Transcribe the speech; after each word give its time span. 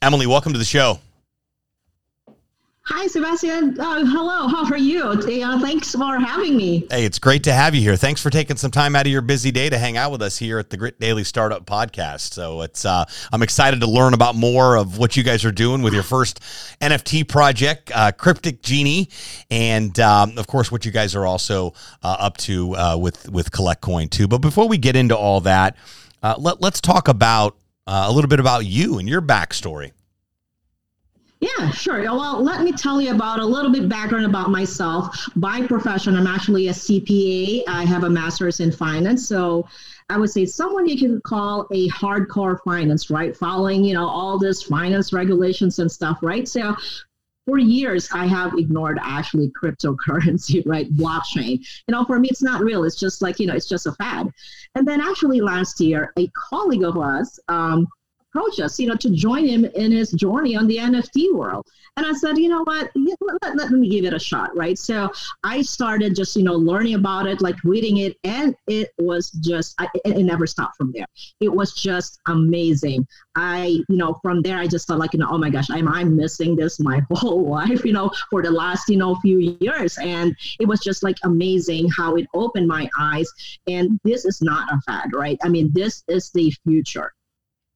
Emily, 0.00 0.26
welcome 0.26 0.52
to 0.52 0.58
the 0.58 0.64
show. 0.64 1.00
Hi, 2.90 3.06
Sebastian. 3.06 3.78
Uh, 3.78 4.06
hello. 4.06 4.48
How 4.48 4.64
are 4.64 4.78
you? 4.78 5.04
Uh, 5.04 5.60
thanks 5.60 5.92
for 5.92 6.18
having 6.18 6.56
me. 6.56 6.86
Hey, 6.90 7.04
it's 7.04 7.18
great 7.18 7.44
to 7.44 7.52
have 7.52 7.74
you 7.74 7.82
here. 7.82 7.96
Thanks 7.96 8.22
for 8.22 8.30
taking 8.30 8.56
some 8.56 8.70
time 8.70 8.96
out 8.96 9.04
of 9.04 9.12
your 9.12 9.20
busy 9.20 9.50
day 9.50 9.68
to 9.68 9.76
hang 9.76 9.98
out 9.98 10.10
with 10.10 10.22
us 10.22 10.38
here 10.38 10.58
at 10.58 10.70
the 10.70 10.78
Grit 10.78 10.98
Daily 10.98 11.22
Startup 11.22 11.66
Podcast. 11.66 12.32
So 12.32 12.62
it's 12.62 12.86
uh, 12.86 13.04
I'm 13.30 13.42
excited 13.42 13.80
to 13.80 13.86
learn 13.86 14.14
about 14.14 14.36
more 14.36 14.76
of 14.76 14.96
what 14.96 15.18
you 15.18 15.22
guys 15.22 15.44
are 15.44 15.52
doing 15.52 15.82
with 15.82 15.92
your 15.92 16.02
first 16.02 16.40
NFT 16.80 17.28
project, 17.28 17.92
uh, 17.94 18.10
Cryptic 18.12 18.62
Genie, 18.62 19.10
and 19.50 19.98
um, 20.00 20.38
of 20.38 20.46
course 20.46 20.72
what 20.72 20.86
you 20.86 20.90
guys 20.90 21.14
are 21.14 21.26
also 21.26 21.74
uh, 22.02 22.16
up 22.18 22.38
to 22.38 22.74
uh, 22.74 22.96
with 22.96 23.28
with 23.28 23.52
Collect 23.52 23.82
Coin 23.82 24.08
too. 24.08 24.28
But 24.28 24.38
before 24.38 24.66
we 24.66 24.78
get 24.78 24.96
into 24.96 25.16
all 25.16 25.42
that, 25.42 25.76
let, 26.22 26.62
let's 26.62 26.80
talk 26.80 27.08
about 27.08 27.57
Uh, 27.88 28.04
a 28.06 28.12
little 28.12 28.28
bit 28.28 28.38
about 28.38 28.66
you 28.66 28.98
and 28.98 29.08
your 29.08 29.22
backstory. 29.22 29.92
Yeah, 31.40 31.70
sure. 31.70 32.02
Well, 32.02 32.42
let 32.42 32.60
me 32.60 32.70
tell 32.70 33.00
you 33.00 33.14
about 33.14 33.38
a 33.38 33.44
little 33.46 33.72
bit 33.72 33.88
background 33.88 34.26
about 34.26 34.50
myself. 34.50 35.26
By 35.36 35.66
profession, 35.66 36.14
I'm 36.14 36.26
actually 36.26 36.68
a 36.68 36.72
CPA. 36.72 37.62
I 37.66 37.86
have 37.86 38.04
a 38.04 38.10
master's 38.10 38.60
in 38.60 38.72
finance. 38.72 39.26
So 39.26 39.66
I 40.10 40.18
would 40.18 40.28
say 40.28 40.44
someone 40.44 40.86
you 40.86 40.98
can 40.98 41.22
call 41.22 41.66
a 41.70 41.88
hardcore 41.88 42.58
finance, 42.62 43.08
right? 43.08 43.34
Following, 43.34 43.84
you 43.84 43.94
know, 43.94 44.06
all 44.06 44.38
this 44.38 44.64
finance 44.64 45.14
regulations 45.14 45.78
and 45.78 45.90
stuff, 45.90 46.18
right? 46.20 46.46
So 46.46 46.76
for 47.48 47.58
years 47.58 48.10
I 48.12 48.26
have 48.26 48.52
ignored 48.58 48.98
actually 49.02 49.50
cryptocurrency, 49.50 50.62
right? 50.66 50.92
Blockchain. 50.94 51.60
You 51.88 51.92
know, 51.92 52.04
for 52.04 52.18
me 52.18 52.28
it's 52.28 52.42
not 52.42 52.60
real. 52.60 52.84
It's 52.84 53.00
just 53.00 53.22
like, 53.22 53.40
you 53.40 53.46
know, 53.46 53.54
it's 53.54 53.68
just 53.68 53.86
a 53.86 53.92
fad. 53.92 54.30
And 54.74 54.86
then 54.86 55.00
actually 55.00 55.40
last 55.40 55.80
year, 55.80 56.12
a 56.18 56.28
colleague 56.50 56.84
of 56.84 56.98
us, 56.98 57.40
um, 57.48 57.88
approach 58.30 58.60
us, 58.60 58.78
you 58.78 58.86
know, 58.86 58.96
to 58.96 59.10
join 59.10 59.46
him 59.46 59.64
in 59.64 59.92
his 59.92 60.10
journey 60.12 60.56
on 60.56 60.66
the 60.66 60.76
NFT 60.76 61.34
world. 61.34 61.66
And 61.96 62.06
I 62.06 62.12
said, 62.12 62.38
you 62.38 62.48
know 62.48 62.62
what, 62.62 62.90
let, 62.94 63.42
let, 63.42 63.56
let, 63.56 63.70
me 63.70 63.88
give 63.88 64.04
it 64.04 64.14
a 64.14 64.18
shot, 64.18 64.56
right? 64.56 64.78
So 64.78 65.10
I 65.42 65.62
started 65.62 66.14
just, 66.14 66.36
you 66.36 66.42
know, 66.44 66.54
learning 66.54 66.94
about 66.94 67.26
it, 67.26 67.40
like 67.40 67.56
reading 67.64 67.98
it, 67.98 68.16
and 68.24 68.54
it 68.66 68.90
was 68.98 69.30
just, 69.30 69.74
I, 69.78 69.88
it, 70.04 70.18
it 70.18 70.22
never 70.22 70.46
stopped 70.46 70.76
from 70.76 70.92
there. 70.92 71.06
It 71.40 71.52
was 71.52 71.74
just 71.74 72.20
amazing. 72.28 73.06
I, 73.34 73.80
you 73.88 73.96
know, 73.96 74.18
from 74.22 74.42
there, 74.42 74.58
I 74.58 74.66
just 74.66 74.86
felt 74.86 75.00
like, 75.00 75.12
you 75.12 75.18
know, 75.18 75.28
oh 75.30 75.38
my 75.38 75.50
gosh, 75.50 75.70
I'm, 75.70 75.88
I'm 75.88 76.16
missing 76.16 76.54
this 76.54 76.78
my 76.78 77.00
whole 77.12 77.48
life, 77.48 77.84
you 77.84 77.92
know, 77.92 78.10
for 78.30 78.42
the 78.42 78.50
last, 78.50 78.88
you 78.88 78.96
know, 78.96 79.16
few 79.16 79.56
years. 79.60 79.98
And 79.98 80.36
it 80.60 80.68
was 80.68 80.80
just 80.80 81.02
like 81.02 81.16
amazing 81.24 81.88
how 81.96 82.14
it 82.16 82.26
opened 82.34 82.68
my 82.68 82.88
eyes. 82.98 83.28
And 83.66 83.98
this 84.04 84.24
is 84.24 84.40
not 84.42 84.72
a 84.72 84.80
fad, 84.82 85.10
right? 85.14 85.38
I 85.42 85.48
mean, 85.48 85.70
this 85.74 86.04
is 86.08 86.30
the 86.30 86.52
future 86.64 87.12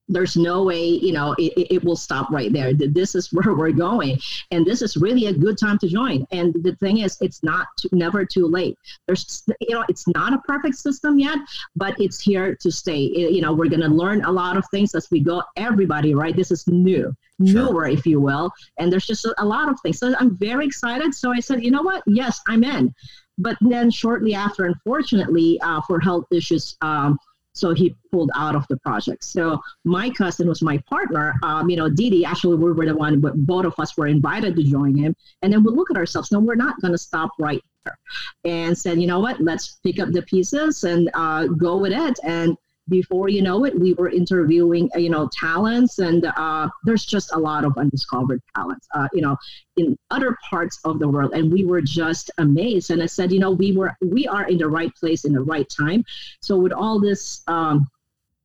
there's 0.08 0.36
no 0.36 0.64
way 0.64 0.84
you 0.84 1.12
know 1.12 1.34
it, 1.38 1.52
it 1.70 1.84
will 1.84 1.96
stop 1.96 2.30
right 2.30 2.52
there. 2.52 2.72
This 2.74 3.14
is 3.14 3.32
where 3.32 3.54
we're 3.56 3.72
going. 3.72 4.18
And 4.50 4.66
this 4.66 4.82
is 4.82 4.96
really 4.96 5.26
a 5.26 5.32
good 5.32 5.58
time 5.58 5.78
to 5.78 5.88
join. 5.88 6.26
And 6.32 6.54
the 6.62 6.74
thing 6.76 6.98
is 6.98 7.16
it's 7.20 7.42
not 7.42 7.66
too, 7.78 7.88
never 7.92 8.24
too 8.24 8.46
late. 8.46 8.76
There's 9.06 9.44
you 9.60 9.74
know 9.74 9.84
it's 9.88 10.06
not 10.08 10.32
a 10.32 10.38
perfect 10.38 10.76
system 10.76 11.18
yet 11.18 11.38
but 11.76 11.98
it's 12.00 12.20
here 12.20 12.56
to 12.56 12.70
stay. 12.70 12.98
You 12.98 13.40
know 13.40 13.52
we're 13.52 13.68
going 13.68 13.80
to 13.80 13.88
learn 13.88 14.24
a 14.24 14.32
lot 14.32 14.56
of 14.56 14.64
things 14.70 14.94
as 14.94 15.10
we 15.10 15.20
go. 15.20 15.42
Everybody 15.56 16.14
right? 16.14 16.36
This 16.36 16.50
is 16.50 16.66
new. 16.66 17.14
Sure. 17.44 17.72
newer 17.72 17.86
if 17.86 18.06
you 18.06 18.20
will. 18.20 18.52
And 18.78 18.92
there's 18.92 19.06
just 19.06 19.24
a, 19.24 19.34
a 19.38 19.44
lot 19.44 19.68
of 19.68 19.80
things. 19.80 19.98
So 19.98 20.14
i'm 20.18 20.36
very 20.36 20.66
excited. 20.66 21.14
So 21.14 21.32
i 21.32 21.40
said 21.40 21.64
you 21.64 21.70
know 21.70 21.82
what? 21.82 22.02
Yes 22.06 22.40
i'm 22.48 22.64
in. 22.64 22.94
But 23.38 23.56
then 23.60 23.90
shortly 23.90 24.34
after 24.34 24.66
unfortunately 24.66 25.60
uh, 25.60 25.80
for 25.86 25.98
health 26.00 26.26
issues 26.30 26.76
um, 26.82 27.18
so 27.52 27.74
he 27.74 27.94
pulled 28.10 28.30
out 28.34 28.54
of 28.56 28.66
the 28.68 28.76
project. 28.78 29.24
So 29.24 29.60
my 29.84 30.10
cousin 30.10 30.48
was 30.48 30.62
my 30.62 30.78
partner. 30.88 31.34
Um, 31.42 31.68
you 31.68 31.76
know, 31.76 31.88
Didi, 31.88 32.24
actually, 32.24 32.56
we 32.56 32.72
were 32.72 32.86
the 32.86 32.96
one, 32.96 33.20
but 33.20 33.34
both 33.46 33.66
of 33.66 33.74
us 33.78 33.96
were 33.96 34.06
invited 34.06 34.56
to 34.56 34.62
join 34.62 34.96
him. 34.96 35.14
And 35.42 35.52
then 35.52 35.62
we 35.62 35.72
look 35.72 35.90
at 35.90 35.96
ourselves. 35.96 36.32
No, 36.32 36.40
we're 36.40 36.54
not 36.54 36.80
going 36.80 36.92
to 36.92 36.98
stop 36.98 37.30
right 37.38 37.62
there. 37.84 37.98
And 38.44 38.76
said, 38.76 39.00
you 39.00 39.06
know 39.06 39.20
what? 39.20 39.40
Let's 39.40 39.80
pick 39.84 39.98
up 40.00 40.10
the 40.10 40.22
pieces 40.22 40.84
and 40.84 41.10
uh, 41.14 41.46
go 41.46 41.76
with 41.76 41.92
it. 41.92 42.18
And 42.24 42.56
before 42.88 43.28
you 43.28 43.42
know 43.42 43.64
it, 43.64 43.78
we 43.78 43.94
were 43.94 44.08
interviewing, 44.08 44.90
uh, 44.94 44.98
you 44.98 45.10
know, 45.10 45.28
talents, 45.38 45.98
and 45.98 46.24
uh, 46.24 46.68
there's 46.84 47.04
just 47.04 47.32
a 47.32 47.38
lot 47.38 47.64
of 47.64 47.76
undiscovered 47.76 48.40
talents, 48.54 48.86
uh, 48.94 49.08
you 49.12 49.22
know, 49.22 49.36
in 49.76 49.96
other 50.10 50.36
parts 50.48 50.78
of 50.84 50.98
the 50.98 51.08
world, 51.08 51.32
and 51.32 51.52
we 51.52 51.64
were 51.64 51.80
just 51.80 52.30
amazed. 52.38 52.90
And 52.90 53.02
I 53.02 53.06
said, 53.06 53.32
you 53.32 53.38
know, 53.38 53.50
we 53.50 53.72
were 53.76 53.94
we 54.00 54.26
are 54.26 54.48
in 54.48 54.58
the 54.58 54.68
right 54.68 54.94
place 54.96 55.24
in 55.24 55.32
the 55.32 55.42
right 55.42 55.68
time. 55.68 56.04
So 56.40 56.56
with 56.56 56.72
all 56.72 57.00
this. 57.00 57.42
Um, 57.46 57.88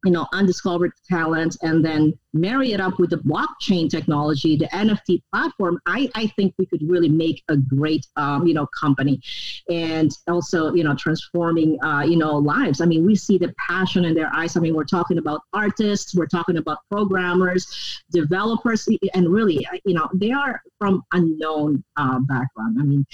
you 0.05 0.11
know, 0.11 0.27
undiscovered 0.31 0.91
talent 1.09 1.57
and 1.63 1.83
then 1.83 2.13
marry 2.37 2.71
it 2.73 2.79
up 2.79 2.99
with 2.99 3.09
the 3.09 3.17
blockchain 3.17 3.89
technology, 3.89 4.55
the 4.55 4.67
NFT 4.67 5.21
platform, 5.33 5.79
I, 5.85 6.09
I 6.15 6.27
think 6.27 6.53
we 6.57 6.65
could 6.65 6.81
really 6.87 7.09
make 7.09 7.43
a 7.49 7.57
great, 7.57 8.05
um, 8.15 8.47
you 8.47 8.53
know, 8.53 8.67
company 8.79 9.21
and 9.69 10.11
also, 10.27 10.73
you 10.73 10.83
know, 10.83 10.95
transforming, 10.95 11.81
uh, 11.83 12.03
you 12.03 12.17
know, 12.17 12.37
lives. 12.37 12.81
I 12.81 12.85
mean, 12.85 13.05
we 13.05 13.15
see 13.15 13.37
the 13.37 13.53
passion 13.69 14.05
in 14.05 14.13
their 14.13 14.33
eyes. 14.33 14.55
I 14.55 14.59
mean, 14.59 14.75
we're 14.75 14.83
talking 14.83 15.17
about 15.17 15.41
artists, 15.53 16.15
we're 16.15 16.27
talking 16.27 16.57
about 16.57 16.79
programmers, 16.89 18.01
developers, 18.11 18.87
and 19.13 19.29
really, 19.29 19.65
you 19.85 19.93
know, 19.93 20.09
they 20.13 20.31
are 20.31 20.61
from 20.79 21.03
unknown 21.13 21.83
uh, 21.97 22.19
background. 22.19 22.77
I 22.79 22.83
mean, 22.83 23.05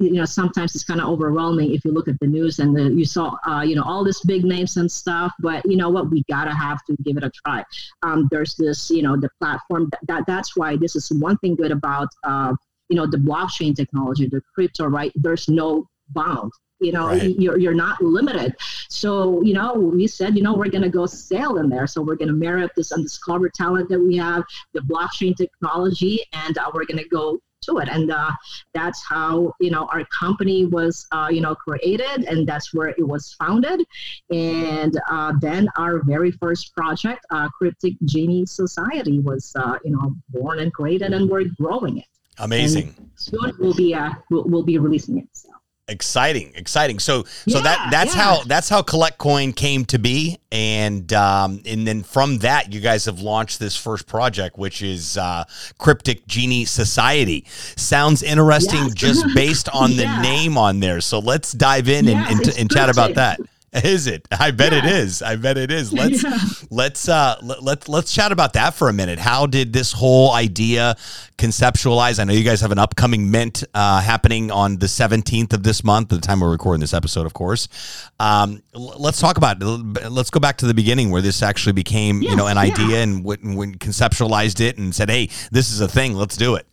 you 0.00 0.12
know, 0.12 0.24
sometimes 0.24 0.74
it's 0.74 0.84
kind 0.84 1.00
of 1.00 1.08
overwhelming 1.08 1.74
if 1.74 1.84
you 1.84 1.92
look 1.92 2.08
at 2.08 2.18
the 2.20 2.26
news 2.26 2.58
and 2.58 2.76
the, 2.76 2.92
you 2.92 3.04
saw, 3.04 3.36
uh, 3.46 3.62
you 3.62 3.76
know, 3.76 3.82
all 3.82 4.04
these 4.04 4.20
big 4.20 4.44
names 4.44 4.76
and 4.76 4.90
stuff, 4.90 5.32
but 5.40 5.64
you 5.64 5.76
know 5.76 5.88
what, 5.88 6.10
we 6.10 6.24
gotta 6.28 6.54
have 6.54 6.84
to 6.84 6.96
give 7.02 7.16
it 7.16 7.24
a 7.24 7.30
try. 7.44 7.64
Um, 8.02 8.28
there's 8.30 8.54
this, 8.64 8.90
you 8.90 9.02
know, 9.02 9.16
the 9.16 9.28
platform 9.40 9.88
that, 9.90 10.00
that 10.08 10.24
that's 10.26 10.56
why 10.56 10.76
this 10.76 10.96
is 10.96 11.10
one 11.10 11.36
thing 11.38 11.54
good 11.54 11.72
about, 11.72 12.08
uh, 12.24 12.54
you 12.88 12.96
know, 12.96 13.06
the 13.06 13.16
blockchain 13.16 13.74
technology, 13.74 14.26
the 14.28 14.42
crypto, 14.54 14.86
right? 14.86 15.12
There's 15.14 15.48
no 15.48 15.86
bound 16.10 16.52
you 16.80 16.92
know 16.92 17.08
right. 17.08 17.38
you're, 17.38 17.58
you're 17.58 17.74
not 17.74 18.02
limited 18.02 18.54
so 18.88 19.40
you 19.42 19.54
know 19.54 19.72
we 19.74 20.06
said 20.06 20.36
you 20.36 20.42
know 20.42 20.54
we're 20.54 20.68
going 20.68 20.82
to 20.82 20.88
go 20.88 21.06
sail 21.06 21.58
in 21.58 21.68
there 21.68 21.86
so 21.86 22.02
we're 22.02 22.16
going 22.16 22.28
to 22.28 22.34
marry 22.34 22.64
up 22.64 22.70
this 22.76 22.92
undiscovered 22.92 23.54
talent 23.54 23.88
that 23.88 24.00
we 24.00 24.16
have 24.16 24.42
the 24.72 24.80
blockchain 24.80 25.34
technology 25.36 26.20
and 26.32 26.58
uh, 26.58 26.70
we're 26.74 26.84
going 26.84 26.98
to 26.98 27.08
go 27.08 27.38
to 27.66 27.78
it. 27.78 27.88
And 27.88 28.10
uh, 28.10 28.30
that's 28.72 29.02
how, 29.04 29.52
you 29.60 29.70
know, 29.70 29.86
our 29.92 30.04
company 30.06 30.66
was, 30.66 31.06
uh, 31.12 31.28
you 31.30 31.40
know, 31.40 31.54
created 31.54 32.24
and 32.24 32.46
that's 32.46 32.72
where 32.74 32.88
it 32.88 33.06
was 33.06 33.34
founded. 33.38 33.84
And 34.30 34.98
uh, 35.10 35.32
then 35.40 35.68
our 35.76 36.02
very 36.04 36.30
first 36.32 36.74
project, 36.74 37.24
uh, 37.30 37.48
Cryptic 37.48 37.94
Genie 38.04 38.46
Society 38.46 39.18
was, 39.18 39.52
uh, 39.56 39.78
you 39.84 39.92
know, 39.92 40.14
born 40.30 40.60
and 40.60 40.72
created 40.72 41.12
and 41.12 41.28
we're 41.28 41.44
growing 41.60 41.98
it. 41.98 42.06
Amazing. 42.38 42.94
And 42.96 43.10
soon 43.14 43.52
we'll 43.58 43.74
be, 43.74 43.94
uh, 43.94 44.10
we'll, 44.30 44.44
we'll 44.44 44.62
be 44.62 44.78
releasing 44.78 45.18
it. 45.18 45.28
So 45.32 45.48
exciting 45.86 46.50
exciting 46.54 46.98
so 46.98 47.24
so 47.46 47.58
yeah, 47.58 47.60
that 47.60 47.88
that's 47.90 48.16
yeah. 48.16 48.22
how 48.22 48.42
that's 48.44 48.70
how 48.70 48.80
collect 48.80 49.18
coin 49.18 49.52
came 49.52 49.84
to 49.84 49.98
be 49.98 50.38
and 50.50 51.12
um 51.12 51.60
and 51.66 51.86
then 51.86 52.02
from 52.02 52.38
that 52.38 52.72
you 52.72 52.80
guys 52.80 53.04
have 53.04 53.20
launched 53.20 53.58
this 53.58 53.76
first 53.76 54.06
project 54.06 54.56
which 54.56 54.80
is 54.80 55.18
uh 55.18 55.44
cryptic 55.76 56.26
genie 56.26 56.64
society 56.64 57.44
sounds 57.76 58.22
interesting 58.22 58.80
yes. 58.84 58.94
just 58.94 59.26
based 59.34 59.68
on 59.74 59.90
the 59.90 60.04
yeah. 60.04 60.22
name 60.22 60.56
on 60.56 60.80
there 60.80 61.02
so 61.02 61.18
let's 61.18 61.52
dive 61.52 61.86
in 61.86 62.08
and, 62.08 62.18
and, 62.30 62.58
and 62.58 62.70
chat 62.70 62.88
about 62.88 63.12
that 63.14 63.38
is 63.82 64.06
it? 64.06 64.28
I 64.30 64.50
bet 64.50 64.72
yeah. 64.72 64.78
it 64.78 64.84
is. 64.84 65.22
I 65.22 65.36
bet 65.36 65.58
it 65.58 65.70
is. 65.70 65.92
Let's 66.04 66.22
yeah. 66.22 66.38
let's 66.70 67.08
uh 67.08 67.36
let, 67.42 67.62
let 67.62 67.88
let's 67.88 68.12
chat 68.12 68.32
about 68.32 68.52
that 68.54 68.74
for 68.74 68.88
a 68.88 68.92
minute. 68.92 69.18
How 69.18 69.46
did 69.46 69.72
this 69.72 69.92
whole 69.92 70.32
idea 70.32 70.96
conceptualize? 71.38 72.20
I 72.20 72.24
know 72.24 72.32
you 72.32 72.44
guys 72.44 72.60
have 72.60 72.72
an 72.72 72.78
upcoming 72.78 73.30
mint 73.30 73.64
uh, 73.74 74.00
happening 74.00 74.50
on 74.50 74.78
the 74.78 74.86
17th 74.86 75.52
of 75.52 75.62
this 75.62 75.82
month, 75.82 76.08
the 76.08 76.18
time 76.18 76.40
we're 76.40 76.50
recording 76.50 76.80
this 76.80 76.94
episode, 76.94 77.26
of 77.26 77.34
course. 77.34 77.68
Um, 78.20 78.62
let's 78.72 79.20
talk 79.20 79.36
about 79.36 79.58
it. 79.60 80.10
Let's 80.10 80.30
go 80.30 80.40
back 80.40 80.58
to 80.58 80.66
the 80.66 80.74
beginning 80.74 81.10
where 81.10 81.22
this 81.22 81.42
actually 81.42 81.72
became, 81.72 82.22
yes, 82.22 82.30
you 82.30 82.36
know, 82.36 82.46
an 82.46 82.58
idea 82.58 83.02
and 83.02 83.24
when, 83.24 83.54
when 83.56 83.74
conceptualized 83.76 84.60
it 84.60 84.78
and 84.78 84.94
said, 84.94 85.10
"Hey, 85.10 85.30
this 85.50 85.70
is 85.70 85.80
a 85.80 85.88
thing. 85.88 86.14
Let's 86.14 86.36
do 86.36 86.54
it." 86.54 86.66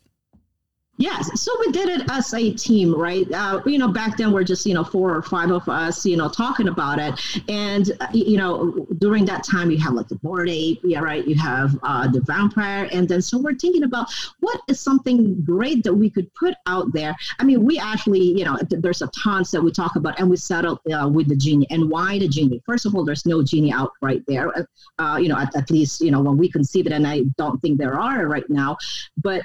Yes, 0.97 1.41
so 1.41 1.51
we 1.65 1.71
did 1.71 1.89
it 1.89 2.11
as 2.11 2.31
a 2.33 2.53
team, 2.53 2.93
right? 2.93 3.25
Uh, 3.31 3.61
you 3.65 3.79
know, 3.79 3.88
back 3.88 4.17
then 4.17 4.31
we're 4.31 4.43
just 4.43 4.65
you 4.67 4.73
know 4.75 4.83
four 4.83 5.15
or 5.15 5.23
five 5.23 5.49
of 5.49 5.67
us, 5.67 6.05
you 6.05 6.15
know, 6.15 6.29
talking 6.29 6.67
about 6.67 6.99
it, 6.99 7.19
and 7.49 7.91
uh, 8.01 8.07
you 8.13 8.38
know, 8.38 8.85
during 8.99 9.25
that 9.25 9.43
time 9.43 9.71
you 9.71 9.79
have 9.79 9.93
like 9.93 10.09
the 10.09 10.15
Bored 10.15 10.49
Ape, 10.49 10.79
yeah, 10.83 10.99
right? 10.99 11.25
You 11.27 11.35
have 11.35 11.79
uh, 11.81 12.07
the 12.07 12.21
vampire, 12.21 12.88
and 12.91 13.07
then 13.09 13.21
so 13.21 13.39
we're 13.39 13.55
thinking 13.55 13.83
about 13.83 14.11
what 14.41 14.61
is 14.67 14.79
something 14.79 15.41
great 15.43 15.83
that 15.85 15.93
we 15.93 16.09
could 16.09 16.31
put 16.35 16.53
out 16.67 16.93
there. 16.93 17.15
I 17.39 17.45
mean, 17.45 17.63
we 17.63 17.79
actually, 17.79 18.38
you 18.38 18.45
know, 18.45 18.59
there's 18.69 19.01
a 19.01 19.07
tons 19.07 19.49
that 19.51 19.61
we 19.63 19.71
talk 19.71 19.95
about, 19.95 20.19
and 20.19 20.29
we 20.29 20.38
settled 20.38 20.81
uh, 20.93 21.07
with 21.07 21.29
the 21.29 21.35
genie. 21.35 21.67
And 21.71 21.89
why 21.89 22.19
the 22.19 22.27
genie? 22.27 22.61
First 22.65 22.85
of 22.85 22.95
all, 22.95 23.05
there's 23.05 23.25
no 23.25 23.41
genie 23.41 23.71
out 23.71 23.91
right 24.03 24.21
there. 24.27 24.51
Uh, 24.99 25.17
you 25.19 25.29
know, 25.29 25.38
at, 25.38 25.55
at 25.55 25.71
least 25.71 26.01
you 26.01 26.11
know 26.11 26.21
when 26.21 26.38
we 26.38 26.51
conceive 26.51 26.85
it, 26.85 26.91
and 26.91 27.07
I 27.07 27.21
don't 27.38 27.59
think 27.59 27.79
there 27.79 27.99
are 27.99 28.27
right 28.27 28.47
now, 28.49 28.77
but 29.17 29.41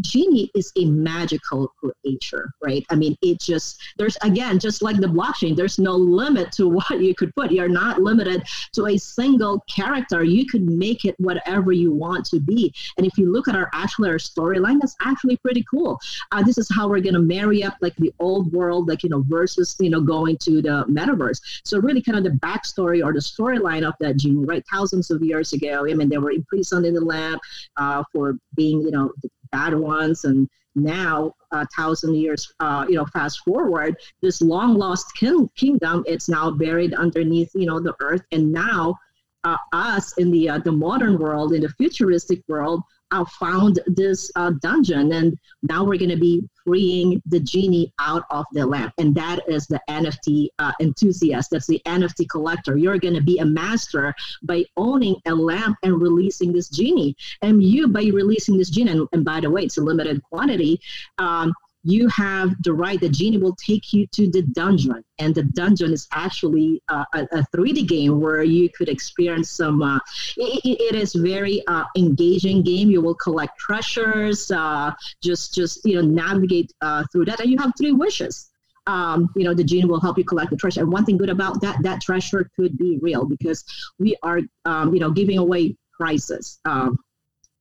Genie 0.00 0.50
is 0.54 0.72
a 0.76 0.84
magical 0.84 1.72
creature, 2.02 2.52
right? 2.62 2.84
I 2.90 2.94
mean, 2.94 3.16
it 3.22 3.40
just, 3.40 3.80
there's 3.96 4.16
again, 4.22 4.58
just 4.58 4.82
like 4.82 4.96
the 4.96 5.06
blockchain, 5.06 5.56
there's 5.56 5.78
no 5.78 5.92
limit 5.92 6.52
to 6.52 6.68
what 6.80 7.00
you 7.00 7.14
could 7.14 7.34
put. 7.34 7.50
You're 7.50 7.68
not 7.68 8.00
limited 8.00 8.42
to 8.74 8.86
a 8.86 8.96
single 8.96 9.60
character. 9.68 10.22
You 10.22 10.46
could 10.46 10.62
make 10.62 11.04
it 11.04 11.14
whatever 11.18 11.72
you 11.72 11.92
want 11.92 12.24
to 12.26 12.40
be. 12.40 12.72
And 12.96 13.06
if 13.06 13.18
you 13.18 13.32
look 13.32 13.48
at 13.48 13.56
our 13.56 13.70
actually 13.74 14.10
our 14.10 14.16
storyline, 14.16 14.80
that's 14.80 14.96
actually 15.02 15.36
pretty 15.38 15.64
cool. 15.70 15.98
Uh, 16.32 16.42
this 16.42 16.58
is 16.58 16.68
how 16.72 16.88
we're 16.88 17.00
going 17.00 17.14
to 17.14 17.20
marry 17.20 17.62
up 17.62 17.76
like 17.80 17.96
the 17.96 18.12
old 18.20 18.52
world, 18.52 18.88
like, 18.88 19.02
you 19.02 19.10
know, 19.10 19.24
versus, 19.26 19.76
you 19.80 19.90
know, 19.90 20.00
going 20.00 20.36
to 20.38 20.62
the 20.62 20.84
metaverse. 20.88 21.40
So, 21.64 21.78
really, 21.80 22.02
kind 22.02 22.18
of 22.18 22.24
the 22.24 22.38
backstory 22.38 23.04
or 23.04 23.12
the 23.12 23.20
storyline 23.20 23.86
of 23.86 23.94
that 24.00 24.16
Genie, 24.16 24.44
right? 24.44 24.64
Thousands 24.70 25.10
of 25.10 25.22
years 25.22 25.52
ago, 25.52 25.86
I 25.88 25.94
mean, 25.94 26.08
they 26.08 26.18
were 26.18 26.30
imprisoned 26.30 26.86
in 26.86 26.94
the 26.94 27.00
lab 27.00 27.38
uh, 27.76 28.04
for 28.12 28.38
being, 28.54 28.82
you 28.82 28.90
know, 28.90 29.12
the 29.22 29.30
bad 29.52 29.74
ones. 29.74 30.24
And 30.24 30.48
now 30.74 31.34
a 31.52 31.66
thousand 31.76 32.14
years 32.14 32.52
uh, 32.60 32.86
you 32.88 32.94
know 32.94 33.06
fast 33.06 33.40
forward 33.40 33.96
this 34.22 34.40
long 34.40 34.74
lost 34.74 35.14
king- 35.16 35.50
kingdom 35.56 36.04
it's 36.06 36.28
now 36.28 36.50
buried 36.50 36.94
underneath 36.94 37.50
you 37.54 37.66
know 37.66 37.80
the 37.80 37.94
earth. 38.00 38.22
And 38.32 38.52
now 38.52 38.96
uh, 39.44 39.56
us 39.72 40.16
in 40.18 40.30
the 40.30 40.48
uh, 40.48 40.58
the 40.58 40.72
modern 40.72 41.18
world 41.18 41.52
in 41.52 41.62
the 41.62 41.68
futuristic 41.70 42.42
world 42.48 42.82
uh, 43.10 43.24
found 43.24 43.80
this 43.86 44.30
uh, 44.36 44.52
dungeon 44.62 45.12
and 45.12 45.38
now 45.62 45.84
we're 45.84 45.98
going 45.98 46.10
to 46.10 46.16
be 46.16 46.42
freeing 46.64 47.20
the 47.26 47.40
genie 47.40 47.92
out 47.98 48.24
of 48.30 48.46
the 48.52 48.64
lamp. 48.64 48.92
And 48.98 49.14
that 49.14 49.40
is 49.48 49.66
the 49.66 49.80
nft 49.88 50.48
uh, 50.58 50.72
enthusiast. 50.80 51.50
That's 51.50 51.66
the 51.66 51.80
nft 51.86 52.28
collector. 52.28 52.76
You're 52.76 52.98
going 52.98 53.14
to 53.14 53.22
be 53.22 53.38
a 53.38 53.44
master 53.44 54.14
by 54.42 54.64
owning 54.76 55.16
a 55.26 55.34
lamp 55.34 55.76
and 55.82 56.00
releasing 56.00 56.52
this 56.52 56.68
genie. 56.68 57.16
And 57.42 57.62
you 57.62 57.88
by 57.88 58.04
releasing 58.04 58.56
this 58.56 58.70
genie. 58.70 58.92
And, 58.92 59.08
and 59.12 59.24
by 59.24 59.40
the 59.40 59.50
way 59.50 59.62
it's 59.62 59.78
a 59.78 59.82
limited 59.82 60.22
quantity. 60.22 60.80
Um, 61.18 61.52
you 61.82 62.08
have 62.08 62.54
the 62.62 62.72
right. 62.72 63.00
The 63.00 63.08
genie 63.08 63.38
will 63.38 63.56
take 63.56 63.92
you 63.92 64.06
to 64.08 64.30
the 64.30 64.42
dungeon, 64.42 65.02
and 65.18 65.34
the 65.34 65.44
dungeon 65.44 65.92
is 65.92 66.06
actually 66.12 66.82
uh, 66.88 67.04
a, 67.14 67.22
a, 67.32 67.46
3D 67.54 67.88
game 67.88 68.20
where 68.20 68.42
you 68.42 68.68
could 68.68 68.88
experience 68.88 69.50
some. 69.50 69.82
Uh, 69.82 69.98
it, 70.36 70.78
it 70.92 70.94
is 70.94 71.14
very 71.14 71.66
uh, 71.66 71.84
engaging 71.96 72.62
game. 72.62 72.90
You 72.90 73.00
will 73.00 73.14
collect 73.14 73.58
treasures, 73.58 74.50
uh, 74.50 74.92
just 75.22 75.54
just 75.54 75.84
you 75.84 75.96
know 75.96 76.06
navigate 76.06 76.72
uh, 76.82 77.04
through 77.12 77.26
that, 77.26 77.40
and 77.40 77.50
you 77.50 77.58
have 77.58 77.72
three 77.78 77.92
wishes. 77.92 78.50
Um, 78.86 79.28
you 79.36 79.44
know 79.44 79.54
the 79.54 79.64
genie 79.64 79.86
will 79.86 80.00
help 80.00 80.18
you 80.18 80.24
collect 80.24 80.50
the 80.50 80.56
treasure. 80.56 80.80
And 80.80 80.92
one 80.92 81.04
thing 81.04 81.16
good 81.16 81.30
about 81.30 81.60
that, 81.62 81.82
that 81.82 82.02
treasure 82.02 82.50
could 82.56 82.76
be 82.76 82.98
real 83.00 83.24
because 83.24 83.64
we 83.98 84.16
are 84.22 84.40
um, 84.64 84.92
you 84.92 85.00
know 85.00 85.10
giving 85.10 85.38
away 85.38 85.76
prizes. 85.92 86.60
Um, 86.64 86.98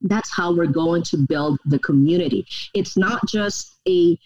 that's 0.01 0.33
how 0.33 0.53
we're 0.53 0.67
going 0.67 1.03
to 1.03 1.17
build 1.17 1.59
the 1.65 1.79
community. 1.79 2.45
It's 2.73 2.97
not 2.97 3.27
just 3.27 3.79
a 3.87 4.17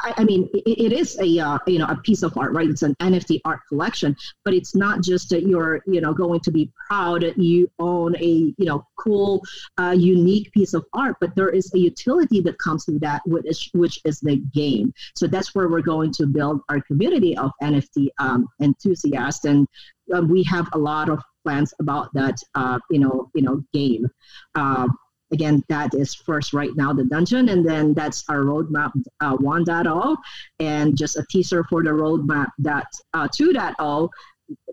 I, 0.00 0.12
I 0.18 0.24
mean, 0.24 0.48
it, 0.52 0.92
it 0.92 0.92
is 0.92 1.18
a 1.20 1.38
uh, 1.38 1.58
you 1.66 1.78
know 1.78 1.86
a 1.86 1.96
piece 1.96 2.22
of 2.22 2.36
art, 2.36 2.52
right? 2.52 2.68
It's 2.68 2.82
an 2.82 2.94
NFT 2.96 3.40
art 3.44 3.60
collection, 3.68 4.16
but 4.44 4.54
it's 4.54 4.74
not 4.74 5.02
just 5.02 5.30
that 5.30 5.44
you're 5.44 5.82
you 5.86 6.00
know 6.00 6.12
going 6.12 6.40
to 6.40 6.50
be 6.50 6.72
proud 6.88 7.22
that 7.22 7.38
you 7.38 7.70
own 7.78 8.16
a 8.16 8.54
you 8.56 8.64
know 8.64 8.86
cool, 8.98 9.42
uh, 9.78 9.94
unique 9.96 10.52
piece 10.52 10.74
of 10.74 10.84
art, 10.94 11.16
but 11.20 11.34
there 11.36 11.48
is 11.48 11.72
a 11.74 11.78
utility 11.78 12.40
that 12.40 12.58
comes 12.58 12.86
with 12.86 13.00
that, 13.00 13.22
which 13.26 13.46
is, 13.46 13.70
which 13.72 14.00
is 14.04 14.20
the 14.20 14.36
game. 14.52 14.92
So 15.14 15.26
that's 15.26 15.54
where 15.54 15.68
we're 15.68 15.80
going 15.80 16.12
to 16.14 16.26
build 16.26 16.62
our 16.68 16.80
community 16.80 17.36
of 17.36 17.52
NFT 17.62 18.08
um, 18.18 18.48
enthusiasts, 18.60 19.44
and 19.44 19.68
um, 20.12 20.28
we 20.28 20.42
have 20.44 20.68
a 20.72 20.78
lot 20.78 21.08
of 21.08 21.20
plans 21.44 21.72
about 21.78 22.12
that 22.14 22.36
uh, 22.56 22.78
you 22.90 22.98
know 22.98 23.30
you 23.34 23.42
know 23.42 23.62
game. 23.72 24.08
Uh, 24.56 24.88
again, 25.34 25.62
that 25.68 25.92
is 25.94 26.14
first 26.14 26.54
right 26.54 26.70
now 26.74 26.92
the 26.92 27.04
dungeon, 27.04 27.50
and 27.50 27.66
then 27.66 27.92
that's 27.92 28.24
our 28.28 28.38
roadmap 28.38 28.92
uh, 29.20 29.36
1.0, 29.36 30.16
and 30.60 30.96
just 30.96 31.16
a 31.18 31.26
teaser 31.28 31.64
for 31.64 31.82
the 31.82 31.90
roadmap 31.90 32.48
that 32.58 32.86
uh, 33.12 33.28
2.0. 33.28 34.08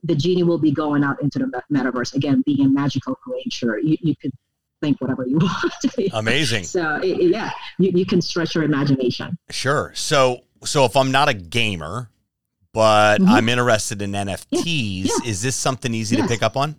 The 0.04 0.16
genie 0.16 0.44
will 0.44 0.58
be 0.58 0.72
going 0.72 1.04
out 1.04 1.22
into 1.22 1.40
the 1.40 1.62
metaverse 1.72 2.14
again, 2.16 2.44
being 2.46 2.66
a 2.66 2.70
magical 2.70 3.16
creature. 3.16 3.80
You, 3.80 3.98
you 4.02 4.16
could 4.16 4.32
think 4.82 5.00
whatever 5.00 5.26
you 5.26 5.38
want. 5.42 6.14
Amazing. 6.14 6.66
So 6.66 7.02
yeah, 7.04 7.52
you, 7.78 7.92
you 7.94 8.06
can 8.06 8.22
stretch 8.22 8.56
your 8.56 8.64
imagination. 8.64 9.38
Sure. 9.50 9.92
So 9.96 10.42
so 10.64 10.86
if 10.86 10.96
I'm 10.96 11.12
not 11.12 11.30
a 11.30 11.34
gamer, 11.34 12.10
but 12.74 13.20
mm-hmm. 13.20 13.30
I'm 13.30 13.50
interested 13.50 14.02
in 14.02 14.12
NFTs, 14.12 15.06
yeah. 15.06 15.12
Yeah. 15.24 15.30
is 15.30 15.42
this 15.42 15.56
something 15.56 15.94
easy 15.94 16.18
yes. 16.18 16.26
to 16.26 16.34
pick 16.34 16.44
up 16.44 16.58
on? 16.58 16.76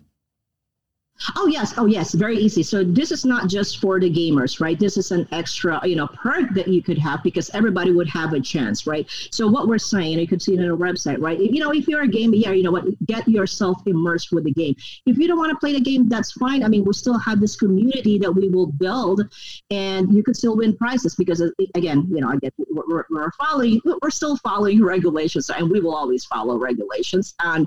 Oh 1.35 1.47
yes, 1.47 1.73
oh 1.77 1.85
yes, 1.85 2.13
very 2.13 2.37
easy. 2.37 2.63
So 2.63 2.83
this 2.83 3.11
is 3.11 3.23
not 3.23 3.47
just 3.47 3.79
for 3.79 3.99
the 3.99 4.09
gamers, 4.09 4.59
right? 4.59 4.77
This 4.77 4.97
is 4.97 5.11
an 5.11 5.27
extra, 5.31 5.79
you 5.87 5.95
know, 5.95 6.07
perk 6.07 6.53
that 6.53 6.67
you 6.67 6.81
could 6.81 6.97
have 6.97 7.23
because 7.23 7.49
everybody 7.51 7.91
would 7.91 8.09
have 8.09 8.33
a 8.33 8.39
chance, 8.39 8.85
right? 8.85 9.07
So 9.31 9.47
what 9.47 9.67
we're 9.67 9.77
saying, 9.77 10.19
you 10.19 10.27
could 10.27 10.41
see 10.41 10.55
it 10.55 10.59
on 10.59 10.69
our 10.69 10.77
website, 10.77 11.21
right? 11.21 11.39
You 11.39 11.59
know, 11.59 11.71
if 11.71 11.87
you're 11.87 12.01
a 12.01 12.07
gamer, 12.07 12.35
yeah, 12.35 12.51
you 12.51 12.63
know 12.63 12.71
what, 12.71 12.85
get 13.05 13.27
yourself 13.27 13.81
immersed 13.85 14.31
with 14.31 14.43
the 14.43 14.51
game. 14.51 14.75
If 15.05 15.17
you 15.17 15.27
don't 15.27 15.37
want 15.37 15.51
to 15.51 15.57
play 15.57 15.73
the 15.73 15.81
game, 15.81 16.09
that's 16.09 16.33
fine. 16.33 16.63
I 16.63 16.67
mean, 16.67 16.83
we 16.83 16.93
still 16.93 17.17
have 17.19 17.39
this 17.39 17.55
community 17.55 18.17
that 18.19 18.31
we 18.31 18.49
will 18.49 18.67
build, 18.67 19.21
and 19.69 20.13
you 20.13 20.23
could 20.23 20.35
still 20.35 20.57
win 20.57 20.75
prizes 20.75 21.15
because, 21.15 21.41
uh, 21.41 21.49
again, 21.75 22.07
you 22.09 22.21
know, 22.21 22.29
I 22.29 22.37
get 22.37 22.53
we're, 22.69 23.05
we're 23.09 23.31
following, 23.33 23.79
we're 24.01 24.09
still 24.09 24.37
following 24.37 24.83
regulations, 24.93 25.49
and 25.49 25.69
we 25.69 25.79
will 25.79 25.95
always 25.95 26.25
follow 26.25 26.57
regulations, 26.57 27.33
and 27.41 27.65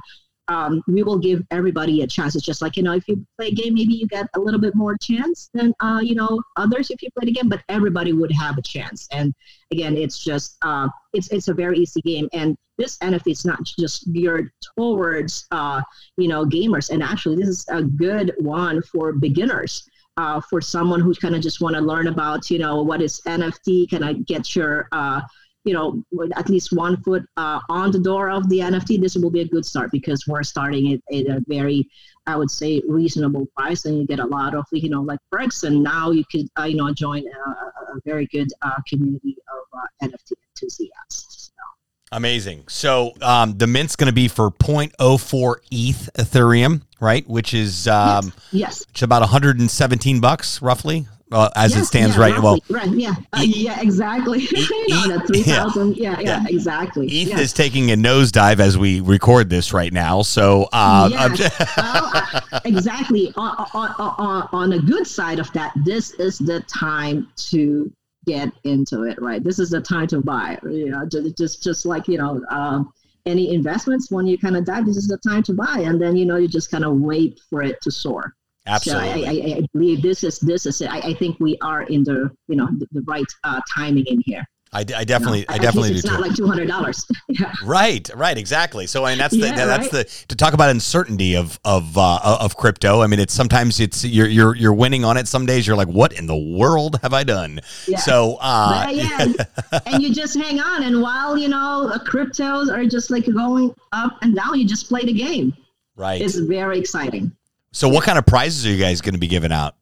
um, 0.49 0.83
we 0.87 1.03
will 1.03 1.19
give 1.19 1.43
everybody 1.51 2.03
a 2.03 2.07
chance. 2.07 2.37
It's 2.37 2.45
just 2.45 2.63
like, 2.63 2.77
you 2.77 2.83
know, 2.83 2.93
if 2.93 3.07
you 3.09 3.27
play 3.37 3.49
a 3.49 3.53
game, 3.53 3.75
maybe 3.75 3.95
you 3.95 4.07
get 4.07 4.27
a 4.35 4.41
little 4.41 4.61
bit 4.61 4.75
more 4.75 4.97
chance 4.97 5.51
than, 5.55 5.75
uh, 5.81 6.01
you 6.03 6.15
know, 6.15 6.41
others 6.57 6.91
if 6.91 7.03
you 7.03 7.09
play 7.19 7.27
the 7.27 7.33
game, 7.33 7.49
but 7.49 7.63
everybody 7.69 8.13
would 8.13 8.33
have 8.33 8.57
a 8.59 8.63
chance. 8.63 9.09
And 9.11 9.35
again, 9.73 9.97
it's 9.97 10.23
just, 10.23 10.57
uh, 10.63 10.89
it's, 11.13 11.31
it's 11.33 11.49
a 11.49 11.55
very 11.55 11.79
easy 11.79 12.01
game. 12.03 12.29
And 12.33 12.57
this 12.79 12.99
NFT 12.99 13.33
is 13.33 13.45
not 13.45 13.63
just 13.65 14.13
geared 14.13 14.51
towards, 14.77 15.47
uh, 15.51 15.83
you 16.17 16.29
know, 16.29 16.45
gamers. 16.45 16.91
And 16.91 17.03
actually, 17.03 17.37
this 17.37 17.49
is 17.49 17.67
a 17.69 17.83
good 17.83 18.33
one 18.39 18.83
for 18.83 19.13
beginners. 19.13 19.89
Uh, 20.19 20.41
for 20.49 20.63
someone 20.63 20.99
who 20.99 21.15
kind 21.15 21.35
of 21.35 21.43
just 21.43 21.61
want 21.61 21.75
to 21.75 21.81
learn 21.83 22.07
about, 22.07 22.51
you 22.51 22.59
know, 22.59 22.81
what 22.81 23.03
is 23.03 23.21
NFT? 23.27 23.91
Can 23.91 24.03
I 24.03 24.15
get 24.15 24.57
your, 24.57 24.89
uh, 24.91 25.21
you 25.67 25.75
know, 25.75 26.03
at 26.37 26.49
least 26.49 26.73
one 26.73 26.97
foot 27.03 27.25
uh, 27.37 27.59
on 27.69 27.91
the 27.91 27.99
door 27.99 28.31
of 28.31 28.49
the 28.49 28.61
NFT, 28.61 29.01
this 29.01 29.17
will 29.17 29.31
be 29.31 29.41
a 29.41 29.49
good 29.49 29.67
start 29.67 29.91
because 29.91 30.25
we're 30.29 30.45
starting 30.45 30.93
it 30.93 31.03
at 31.13 31.37
a 31.37 31.45
very, 31.49 31.89
I 32.29 32.37
would 32.37 32.53
say, 32.53 32.81
reasonable 32.89 33.47
price, 33.57 33.85
and 33.85 33.99
you 33.99 34.07
get 34.07 34.21
a 34.21 34.27
lot 34.27 34.55
of, 34.55 34.65
you 34.71 34.89
know, 34.89 35.03
like 35.03 35.19
perks. 35.31 35.65
And 35.65 35.83
now 35.83 36.13
you 36.13 36.25
could, 36.31 36.47
uh, 36.57 36.65
you 36.65 36.77
know, 36.77 36.95
join 36.95 37.25
a, 37.27 37.51
a 37.51 38.01
very 38.05 38.27
good 38.27 38.47
uh, 38.63 38.77
community 38.89 39.37
of 39.53 39.81
uh, 39.81 40.07
NFT 40.07 40.35
enthusiasts. 40.55 41.51
So. 41.51 42.17
Amazing. 42.17 42.63
So 42.69 43.15
um, 43.21 43.59
the 43.59 43.67
mint's 43.67 43.97
going 43.97 44.07
to 44.07 44.15
be 44.15 44.29
for 44.29 44.53
0.04 44.53 45.57
ETH 45.73 46.11
Ethereum, 46.17 46.83
right? 47.01 47.29
Which 47.29 47.55
is 47.55 47.89
um, 47.89 48.27
yes. 48.27 48.33
yes. 48.53 48.87
It's 48.91 49.03
about 49.03 49.23
117 49.23 50.21
bucks 50.21 50.63
roughly 50.63 51.09
uh, 51.33 51.51
as 51.57 51.77
it 51.77 51.85
stands 51.85 52.17
yeah, 52.17 52.23
right. 52.23 52.43
Well, 52.43 52.59
right, 52.69 52.89
yeah, 52.91 53.15
uh, 53.33 53.43
yeah, 53.43 53.81
exactly. 53.81 54.41
E- 54.41 54.47
thousand, 55.43 55.97
yeah. 55.97 56.21
yeah, 56.21 56.21
yeah, 56.21 56.45
exactly. 56.49 57.09
ETH 57.09 57.39
is 57.39 57.53
taking 57.53 57.91
a 57.91 57.95
nosedive 57.95 58.61
as 58.61 58.79
we 58.79 59.01
record 59.01 59.51
this 59.51 59.73
right 59.73 59.93
now. 59.93 60.23
So, 60.23 60.69
uh, 60.73 61.09
yes. 61.11 61.77
well, 61.77 62.11
uh, 62.15 62.61
exactly. 62.65 63.33
On, 63.37 63.67
on, 63.75 63.95
on, 63.99 64.49
on 64.53 64.73
a 64.75 64.79
good 64.79 65.07
side 65.07 65.39
of 65.39 65.53
that, 65.53 65.73
this 65.85 66.13
is 66.13 66.39
the 66.39 66.61
time 66.63 67.29
to 67.37 67.91
get 68.25 68.53
into 68.63 69.03
it. 69.03 69.21
Right, 69.21 69.43
this 69.43 69.59
is 69.59 69.71
the 69.71 69.81
time 69.81 70.07
to 70.09 70.21
buy. 70.21 70.59
You 70.63 70.91
know, 70.91 71.07
just 71.07 71.37
just, 71.37 71.63
just 71.63 71.87
like 71.87 72.09
you 72.09 72.19
know. 72.19 72.45
Um, 72.51 72.93
any 73.25 73.53
investments 73.53 74.09
when 74.09 74.25
you 74.25 74.39
kind 74.39 74.57
of 74.57 74.65
dive 74.65 74.87
this 74.87 74.97
is 74.97 75.09
the 75.09 75.19
time 75.19 75.43
to 75.43 75.53
buy, 75.53 75.83
and 75.85 76.01
then 76.01 76.15
you 76.15 76.25
know 76.25 76.37
you 76.37 76.47
just 76.47 76.71
kind 76.71 76.85
of 76.85 77.01
wait 77.01 77.41
for 77.51 77.61
it 77.61 77.81
to 77.83 77.91
soar. 77.91 78.36
Absolutely. 78.67 79.23
So 79.23 79.29
I, 79.29 79.31
I, 79.31 79.59
I, 79.59 79.67
believe 79.73 80.03
this 80.03 80.25
is 80.25 80.41
this 80.41 80.67
is 80.67 80.83
I, 80.83 80.99
I, 80.99 81.15
think 81.15 81.39
we 81.39 81.57
are 81.63 81.83
in 81.83 82.03
the 82.03 82.31
you 82.49 82.57
know 82.57 82.69
the, 82.79 82.87
the 82.93 83.03
right 83.03 83.27
uh, 83.45 83.61
timing 83.75 84.07
in 84.07 84.21
here. 84.27 84.45
I, 84.73 84.81
I 84.81 85.05
definitely, 85.05 85.47
no, 85.49 85.55
I 85.55 85.59
definitely 85.59 85.93
it's 85.93 86.03
do. 86.03 86.09
It's 86.09 86.13
not 86.13 86.21
like 86.21 86.35
two 86.35 86.47
hundred 86.47 86.67
dollars. 86.67 87.07
yeah. 87.29 87.53
Right, 87.65 88.11
right, 88.15 88.37
exactly. 88.37 88.87
So, 88.87 89.05
I 89.05 89.11
mean, 89.11 89.19
that's 89.19 89.35
the 89.35 89.47
yeah, 89.47 89.65
that's 89.65 89.93
right? 89.93 90.05
the 90.05 90.25
to 90.29 90.37
talk 90.37 90.55
about 90.55 90.71
uncertainty 90.71 91.37
of 91.37 91.59
of 91.65 91.97
uh, 91.97 92.39
of 92.41 92.57
crypto. 92.57 93.01
I 93.01 93.07
mean, 93.07 93.21
it's 93.21 93.33
sometimes 93.33 93.79
it's 93.79 94.05
you're 94.05 94.27
you're 94.27 94.57
you're 94.57 94.75
winning 94.75 95.05
on 95.05 95.17
it. 95.17 95.29
Some 95.29 95.47
days 95.47 95.67
you're 95.67 95.77
like, 95.77 95.89
what 95.89 96.13
in 96.13 96.27
the 96.27 96.37
world 96.37 96.99
have 97.03 97.15
I 97.15 97.23
done? 97.23 97.61
Yeah. 97.87 97.99
So, 97.99 98.39
uh, 98.41 98.87
but, 98.87 98.95
yeah, 98.97 99.83
and 99.87 100.03
you 100.03 100.13
just 100.13 100.37
hang 100.37 100.59
on, 100.59 100.83
and 100.83 101.01
while 101.01 101.39
you 101.39 101.49
know 101.49 101.93
cryptos 102.05 102.71
are 102.71 102.85
just 102.85 103.11
like 103.11 103.25
going 103.33 103.73
up 103.93 104.19
and 104.23 104.35
down, 104.35 104.59
you 104.59 104.67
just 104.67 104.89
play 104.89 105.05
the 105.05 105.13
game. 105.13 105.55
Right. 105.95 106.21
It's 106.21 106.37
very 106.37 106.79
exciting. 106.79 107.36
So, 107.77 107.91
what 107.91 108.05
kind 108.05 108.17
of 108.17 108.25
prizes 108.25 108.65
are 108.65 108.71
you 108.71 108.79
guys 108.79 109.03
going 109.03 109.13
to 109.13 109.21
be 109.21 109.27
giving 109.27 109.53
out? 109.53 109.75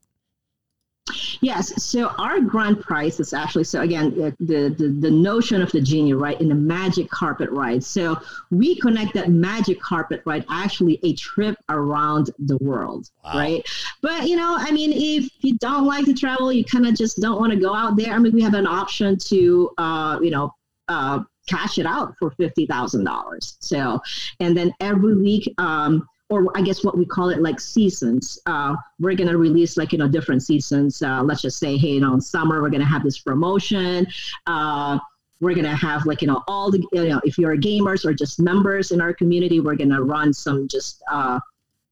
Yes. 1.41 1.81
So 1.81 2.09
our 2.09 2.41
grand 2.41 2.81
prize 2.81 3.21
is 3.21 3.33
actually 3.33 3.65
so 3.65 3.83
again 3.83 4.11
the, 4.17 4.35
the 4.41 4.89
the 4.89 5.11
notion 5.11 5.63
of 5.63 5.71
the 5.71 5.81
genie 5.81 6.13
right 6.13 6.41
in 6.41 6.49
the 6.49 6.57
magic 6.57 7.09
carpet 7.09 7.51
ride. 7.51 7.85
So 7.85 8.19
we 8.51 8.75
connect 8.81 9.15
that 9.15 9.29
magic 9.29 9.81
carpet 9.81 10.23
ride 10.25 10.45
actually 10.51 10.99
a 11.05 11.13
trip 11.15 11.57
around 11.69 12.31
the 12.41 12.57
world, 12.57 13.11
wow. 13.23 13.33
right? 13.35 13.69
But 14.03 14.27
you 14.27 14.35
know, 14.35 14.57
I 14.59 14.73
mean, 14.73 14.91
if 14.93 15.31
you 15.45 15.57
don't 15.59 15.87
like 15.87 16.05
to 16.07 16.15
travel, 16.15 16.53
you 16.53 16.65
kind 16.65 16.87
of 16.89 16.97
just 16.97 17.21
don't 17.21 17.39
want 17.39 17.53
to 17.53 17.59
go 17.61 17.77
out 17.77 17.97
there. 17.97 18.13
I 18.13 18.19
mean, 18.19 18.33
we 18.33 18.43
have 18.43 18.55
an 18.55 18.67
option 18.67 19.17
to 19.29 19.71
uh, 19.79 20.19
you 20.21 20.31
know. 20.31 20.53
Uh, 20.89 21.23
cash 21.47 21.79
it 21.79 21.87
out 21.87 22.15
for 22.19 22.31
fifty 22.33 22.67
thousand 22.67 23.05
dollars. 23.05 23.57
So, 23.61 24.01
and 24.41 24.57
then 24.57 24.73
every 24.81 25.15
week, 25.17 25.53
um, 25.59 26.07
or 26.31 26.47
I 26.57 26.63
guess 26.63 26.85
what 26.85 26.97
we 26.97 27.05
call 27.05 27.29
it 27.31 27.41
like 27.41 27.61
seasons. 27.61 28.39
Uh, 28.47 28.77
we're 28.99 29.15
gonna 29.15 29.37
release 29.37 29.77
like 29.77 29.93
you 29.93 29.99
know 29.99 30.09
different 30.09 30.43
seasons. 30.43 31.03
Uh, 31.03 31.23
let's 31.23 31.43
just 31.43 31.59
say, 31.59 31.77
hey, 31.77 31.93
you 31.93 32.01
know, 32.01 32.15
in 32.15 32.21
summer 32.21 32.63
we're 32.63 32.71
gonna 32.71 32.85
have 32.85 33.03
this 33.03 33.19
promotion. 33.19 34.07
Uh, 34.47 34.99
we're 35.41 35.55
gonna 35.55 35.77
have 35.77 36.07
like 36.07 36.23
you 36.23 36.29
know 36.29 36.43
all 36.49 36.71
the 36.71 36.85
you 36.93 37.09
know 37.09 37.21
if 37.25 37.39
you're 37.39 37.57
gamers 37.57 38.05
or 38.05 38.15
just 38.15 38.41
members 38.41 38.91
in 38.91 39.01
our 39.01 39.13
community, 39.13 39.61
we're 39.61 39.77
gonna 39.77 40.03
run 40.03 40.33
some 40.33 40.67
just 40.69 41.03
uh, 41.11 41.39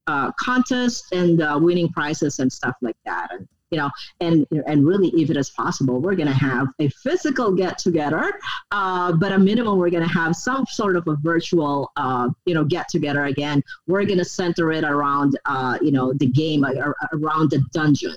uh, 0.07 0.33
contests 0.33 1.12
and 1.12 1.43
uh, 1.43 1.59
winning 1.61 1.89
prizes 1.91 2.39
and 2.39 2.53
stuff 2.53 2.77
like 2.81 2.97
that. 3.05 3.29
And 3.33 3.47
you 3.73 3.79
know, 3.79 3.91
and 4.21 4.47
and 4.67 4.87
really, 4.87 5.09
if 5.21 5.31
it 5.31 5.37
is 5.37 5.50
possible, 5.50 5.99
we're 5.99 6.14
going 6.14 6.29
to 6.29 6.35
have 6.35 6.69
a 6.79 6.91
physical 6.91 7.50
get 7.50 7.79
together, 7.79 8.33
uh, 8.71 9.12
but 9.12 9.33
a 9.33 9.38
minimum, 9.38 9.79
we're 9.79 9.91
going 9.91 10.07
to 10.07 10.14
have 10.14 10.37
some 10.37 10.67
sort 10.67 10.95
of 10.95 11.09
a 11.09 11.17
virtual, 11.17 11.91
uh, 11.97 12.29
you 12.45 12.52
know, 12.55 12.64
get 12.64 12.88
together 12.91 13.25
again. 13.25 13.64
We're 13.87 14.05
going 14.05 14.19
to 14.19 14.26
center 14.26 14.71
it 14.73 14.85
around, 14.85 15.38
uh, 15.47 15.79
you 15.81 15.91
know, 15.91 16.12
the 16.12 16.26
game, 16.26 16.64
uh, 16.64 16.73
around 17.14 17.50
the 17.50 17.64
dungeon. 17.73 18.17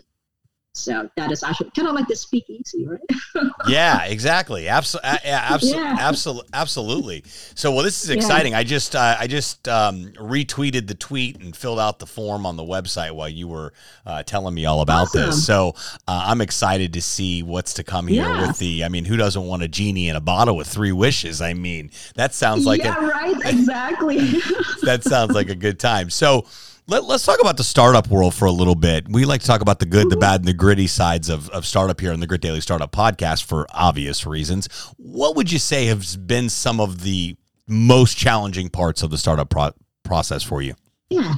So 0.75 1.09
that 1.15 1.31
is 1.31 1.41
actually 1.41 1.71
kind 1.71 1.87
of 1.87 1.95
like 1.95 2.07
the 2.07 2.17
speakeasy, 2.17 2.85
right? 2.85 2.99
yeah, 3.67 4.03
exactly. 4.03 4.67
Absolutely. 4.67 5.09
Yeah, 5.23 5.47
absolutely. 5.49 5.81
Yeah. 5.81 5.97
Absolutely. 5.99 6.49
Absolutely. 6.53 7.23
So, 7.55 7.71
well, 7.71 7.83
this 7.83 8.03
is 8.03 8.09
exciting. 8.09 8.51
Yeah. 8.51 8.59
I 8.59 8.63
just, 8.63 8.93
uh, 8.93 9.15
I 9.17 9.27
just 9.27 9.69
um, 9.69 10.11
retweeted 10.17 10.87
the 10.87 10.93
tweet 10.93 11.39
and 11.39 11.55
filled 11.55 11.79
out 11.79 11.99
the 11.99 12.05
form 12.05 12.45
on 12.45 12.57
the 12.57 12.63
website 12.63 13.11
while 13.11 13.29
you 13.29 13.47
were 13.47 13.71
uh, 14.05 14.23
telling 14.23 14.53
me 14.53 14.65
all 14.65 14.81
about 14.81 15.03
awesome. 15.03 15.27
this. 15.27 15.45
So, 15.45 15.75
uh, 16.09 16.25
I'm 16.27 16.41
excited 16.41 16.91
to 16.93 17.01
see 17.01 17.41
what's 17.41 17.73
to 17.75 17.83
come 17.85 18.07
here 18.07 18.23
yeah. 18.23 18.47
with 18.47 18.57
the. 18.57 18.83
I 18.83 18.89
mean, 18.89 19.05
who 19.05 19.15
doesn't 19.15 19.43
want 19.43 19.63
a 19.63 19.69
genie 19.69 20.09
in 20.09 20.17
a 20.17 20.21
bottle 20.21 20.57
with 20.57 20.67
three 20.67 20.91
wishes? 20.91 21.41
I 21.41 21.53
mean, 21.53 21.89
that 22.15 22.33
sounds 22.33 22.65
like 22.65 22.83
yeah, 22.83 22.97
a, 22.97 23.07
right. 23.07 23.37
Exactly. 23.45 24.17
that 24.83 25.03
sounds 25.03 25.31
like 25.31 25.49
a 25.49 25.55
good 25.55 25.79
time. 25.79 26.09
So. 26.09 26.45
Let, 26.87 27.03
us 27.05 27.25
talk 27.25 27.41
about 27.41 27.57
the 27.57 27.63
startup 27.63 28.09
world 28.09 28.35
for 28.35 28.45
a 28.45 28.51
little 28.51 28.75
bit. 28.75 29.07
We 29.09 29.25
like 29.25 29.41
to 29.41 29.47
talk 29.47 29.61
about 29.61 29.79
the 29.79 29.87
good, 29.87 30.11
the 30.11 30.17
bad, 30.17 30.41
and 30.41 30.47
the 30.47 30.53
gritty 30.53 30.85
sides 30.85 31.29
of, 31.29 31.49
of 31.49 31.65
startup 31.65 31.99
here 31.99 32.13
on 32.13 32.19
the 32.19 32.27
Grit 32.27 32.41
Daily 32.41 32.61
Startup 32.61 32.91
Podcast 32.91 33.45
for 33.45 33.65
obvious 33.71 34.27
reasons. 34.27 34.67
What 34.97 35.35
would 35.35 35.51
you 35.51 35.57
say 35.57 35.87
has 35.87 36.15
been 36.15 36.47
some 36.47 36.79
of 36.79 37.01
the 37.01 37.37
most 37.67 38.17
challenging 38.17 38.69
parts 38.69 39.01
of 39.01 39.09
the 39.09 39.17
startup 39.17 39.49
pro- 39.49 39.71
process 40.03 40.43
for 40.43 40.61
you? 40.61 40.75
Yeah. 41.09 41.33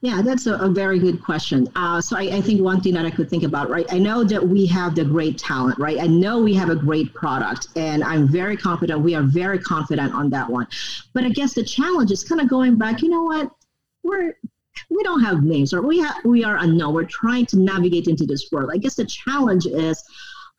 Yeah, 0.00 0.22
that's 0.22 0.46
a, 0.46 0.54
a 0.54 0.68
very 0.70 0.98
good 0.98 1.22
question. 1.22 1.68
Uh, 1.76 2.00
so 2.00 2.16
I, 2.16 2.36
I, 2.36 2.40
think 2.40 2.62
one 2.62 2.80
thing 2.80 2.94
that 2.94 3.04
I 3.04 3.10
could 3.10 3.28
think 3.28 3.42
about, 3.42 3.68
right? 3.68 3.84
I 3.90 3.98
know 3.98 4.24
that 4.24 4.46
we 4.48 4.64
have 4.66 4.94
the 4.94 5.04
great 5.04 5.36
talent, 5.36 5.78
right? 5.78 6.00
I 6.00 6.06
know 6.06 6.38
we 6.38 6.54
have 6.54 6.70
a 6.70 6.76
great 6.76 7.12
product, 7.12 7.68
and 7.76 8.02
I'm 8.02 8.28
very 8.28 8.56
confident. 8.56 9.00
We 9.00 9.14
are 9.14 9.22
very 9.22 9.58
confident 9.58 10.14
on 10.14 10.30
that 10.30 10.48
one. 10.48 10.68
But 11.12 11.24
I 11.24 11.28
guess 11.30 11.52
the 11.52 11.64
challenge 11.64 12.12
is 12.12 12.24
kind 12.24 12.40
of 12.40 12.48
going 12.48 12.78
back. 12.78 13.02
You 13.02 13.10
know 13.10 13.24
what? 13.24 13.50
We're 14.02 14.36
we 14.90 15.02
don't 15.02 15.22
have 15.22 15.42
names 15.42 15.72
or 15.72 15.82
we 15.82 15.98
have 16.00 16.16
we 16.24 16.44
are 16.44 16.56
unknown. 16.56 16.94
We're 16.94 17.04
trying 17.04 17.46
to 17.46 17.58
navigate 17.58 18.08
into 18.08 18.26
this 18.26 18.50
world. 18.52 18.70
I 18.72 18.78
guess 18.78 18.94
the 18.94 19.04
challenge 19.04 19.66
is 19.66 20.02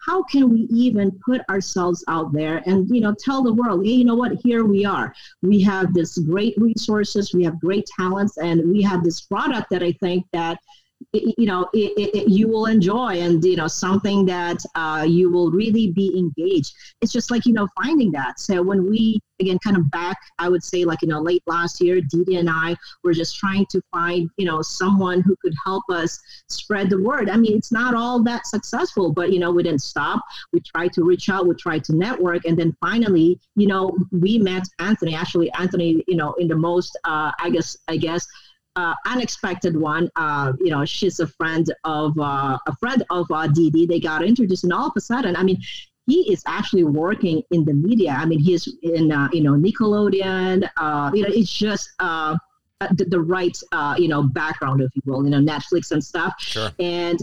how 0.05 0.23
can 0.23 0.49
we 0.49 0.61
even 0.71 1.11
put 1.25 1.41
ourselves 1.49 2.03
out 2.07 2.31
there 2.31 2.63
and 2.65 2.89
you 2.89 3.01
know 3.01 3.13
tell 3.13 3.43
the 3.43 3.53
world 3.53 3.85
hey 3.85 3.91
you 3.91 4.05
know 4.05 4.15
what? 4.15 4.33
Here 4.43 4.63
we 4.63 4.85
are. 4.85 5.13
We 5.41 5.61
have 5.63 5.93
this 5.93 6.17
great 6.17 6.55
resources 6.57 7.33
we 7.33 7.43
have 7.43 7.59
great 7.59 7.85
talents 7.97 8.37
and 8.37 8.69
we 8.69 8.81
have 8.81 9.03
this 9.03 9.21
product 9.21 9.69
that 9.69 9.83
i 9.83 9.91
think 9.93 10.25
that 10.33 10.59
you 11.13 11.45
know 11.45 11.67
it, 11.73 11.93
it, 12.15 12.29
you 12.29 12.47
will 12.47 12.65
enjoy 12.65 13.19
and 13.19 13.43
you 13.43 13.55
know 13.55 13.67
something 13.67 14.25
that 14.25 14.57
uh, 14.75 15.05
you 15.07 15.31
will 15.31 15.51
really 15.51 15.91
be 15.91 16.17
engaged. 16.17 16.73
It's 17.01 17.11
just 17.11 17.31
like 17.31 17.45
you 17.45 17.53
know 17.53 17.67
finding 17.81 18.11
that. 18.11 18.39
So 18.39 18.61
when 18.61 18.89
we 18.89 19.19
again 19.39 19.59
kind 19.63 19.77
of 19.77 19.89
back 19.91 20.17
i 20.39 20.49
would 20.49 20.63
say 20.63 20.83
like 20.83 21.01
you 21.01 21.07
know 21.07 21.21
late 21.21 21.43
last 21.47 21.81
year 21.81 22.01
Didi 22.01 22.37
and 22.37 22.49
i 22.49 22.75
were 23.03 23.13
just 23.13 23.37
trying 23.37 23.65
to 23.69 23.81
find 23.91 24.29
you 24.37 24.45
know 24.45 24.61
someone 24.61 25.21
who 25.21 25.35
could 25.41 25.53
help 25.65 25.83
us 25.91 26.19
spread 26.49 26.89
the 26.89 27.01
word. 27.01 27.29
I 27.29 27.37
mean 27.37 27.57
it's 27.57 27.71
not 27.71 27.93
all 27.93 28.23
that 28.23 28.47
successful 28.47 29.11
but 29.11 29.31
you 29.31 29.39
know 29.39 29.51
we 29.51 29.63
didn't 29.63 29.81
stop. 29.81 30.21
We 30.53 30.61
tried 30.61 30.93
to 30.93 31.03
reach 31.03 31.29
out 31.29 31.47
we 31.47 31.55
tried 31.55 31.83
to 31.85 31.95
network 31.95 32.45
and 32.45 32.57
then 32.57 32.75
finally 32.79 33.39
you 33.55 33.67
know 33.67 33.95
we 34.11 34.39
met 34.39 34.63
anthony 34.79 35.15
actually 35.15 35.51
anthony 35.53 36.03
you 36.07 36.15
know 36.15 36.33
in 36.33 36.47
the 36.47 36.55
most 36.55 36.97
uh, 37.03 37.31
i 37.39 37.49
guess 37.49 37.77
i 37.87 37.97
guess 37.97 38.25
uh, 38.77 38.93
unexpected 39.05 39.75
one. 39.75 40.09
Uh, 40.15 40.53
you 40.59 40.69
know, 40.69 40.85
she's 40.85 41.19
a 41.19 41.27
friend 41.27 41.73
of 41.83 42.17
uh, 42.17 42.57
a 42.67 42.75
friend 42.77 43.03
of 43.09 43.25
uh, 43.31 43.47
Didi. 43.47 43.85
They 43.85 43.99
got 43.99 44.23
introduced, 44.23 44.63
and 44.63 44.71
all 44.71 44.87
of 44.87 44.93
a 44.95 45.01
sudden, 45.01 45.35
I 45.35 45.43
mean, 45.43 45.59
he 46.05 46.31
is 46.31 46.43
actually 46.47 46.85
working 46.85 47.41
in 47.51 47.65
the 47.65 47.73
media. 47.73 48.11
I 48.11 48.25
mean, 48.25 48.39
he's 48.39 48.69
in 48.83 49.11
uh, 49.11 49.27
you 49.33 49.41
know 49.41 49.53
Nickelodeon. 49.53 50.69
Uh, 50.77 51.11
you 51.13 51.23
know, 51.23 51.29
it's 51.31 51.51
just. 51.51 51.89
Uh, 51.99 52.37
the, 52.91 53.05
the 53.05 53.19
right, 53.19 53.57
uh, 53.71 53.95
you 53.97 54.07
know, 54.07 54.21
background, 54.21 54.81
if 54.81 54.91
you 54.93 55.01
will, 55.03 55.23
you 55.23 55.31
know, 55.31 55.39
Netflix 55.39 55.89
and 55.89 56.03
stuff. 56.03 56.35
Sure. 56.37 56.69
And 56.77 57.19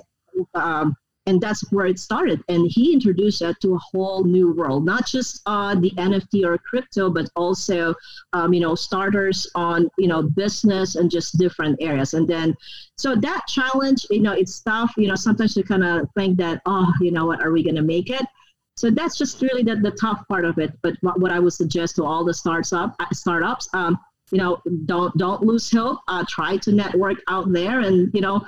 um, 0.53 0.97
and 1.27 1.41
that's 1.41 1.71
where 1.73 1.87
it 1.87 1.99
started. 1.99 2.43
And 2.49 2.71
he 2.71 2.93
introduced 2.93 3.41
that 3.41 3.61
to 3.61 3.75
a 3.75 3.79
whole 3.79 4.25
new 4.25 4.53
world 4.53 4.85
not 4.85 5.07
just 5.07 5.41
uh, 5.47 5.75
the 5.75 5.91
nft 5.93 6.45
or 6.45 6.59
crypto 6.59 7.11
but 7.11 7.29
also 7.37 7.95
um, 8.33 8.53
you 8.53 8.61
know 8.61 8.75
starters 8.75 9.51
on 9.55 9.89
you 9.99 10.09
know 10.09 10.23
business 10.23 10.97
and 10.97 11.11
just 11.11 11.39
different 11.39 11.77
areas. 11.81 12.15
And 12.15 12.29
then 12.29 12.55
so 12.97 13.15
that 13.17 13.43
challenge 13.49 14.07
you 14.11 14.21
know 14.21 14.33
it's 14.33 14.61
tough. 14.61 14.93
You 14.97 15.09
know 15.09 15.15
sometimes 15.15 15.57
you 15.57 15.65
kind 15.65 15.85
of 15.85 16.09
think 16.17 16.37
that 16.39 16.61
oh 16.67 16.93
you 17.01 17.11
know 17.11 17.27
what? 17.27 17.43
Are 17.43 17.53
we 17.53 17.63
going 17.63 17.77
to 17.77 17.83
make 17.83 18.11
it? 18.11 18.25
So 18.77 18.91
that's 18.91 19.17
just 19.17 19.41
really 19.41 19.63
the, 19.63 19.77
the 19.77 19.93
tough 19.93 20.27
part 20.29 20.45
of 20.45 20.59
it. 20.59 20.73
But 20.83 20.97
what, 21.01 21.21
what 21.21 21.31
i 21.31 21.39
would 21.39 21.53
suggest 21.53 21.97
to 21.97 22.05
all 22.05 22.25
the 22.25 22.35
startups 22.35 22.73
uh, 22.73 22.89
startups 23.13 23.69
um, 23.73 23.99
you 24.31 24.39
know 24.39 24.61
don't 24.87 25.17
don't 25.17 25.43
lose 25.43 25.71
hope. 25.71 25.99
Uh, 26.09 26.25
try 26.29 26.57
to 26.59 26.73
network 26.73 27.19
out 27.29 27.53
there 27.53 27.81
and 27.81 28.13
you 28.15 28.21
know 28.21 28.45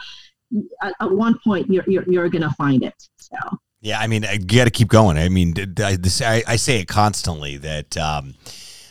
at, 0.83 0.95
at 1.00 1.11
one 1.11 1.38
point 1.45 1.71
you're 1.71 1.85
you're, 1.87 2.05
you're 2.11 2.29
going 2.29 2.43
to 2.43 2.55
find 2.55 2.83
it. 2.83 2.95
So. 3.19 3.37
Yeah, 3.81 4.00
I 4.00 4.07
mean, 4.07 4.25
you 4.25 4.38
got 4.38 4.65
to 4.65 4.71
keep 4.71 4.88
going. 4.88 5.17
I 5.17 5.29
mean, 5.29 5.55
I, 5.79 5.97
I, 6.23 6.43
I 6.47 6.57
say 6.57 6.81
it 6.81 6.88
constantly 6.88 7.57
that 7.59 7.97
um, 7.97 8.35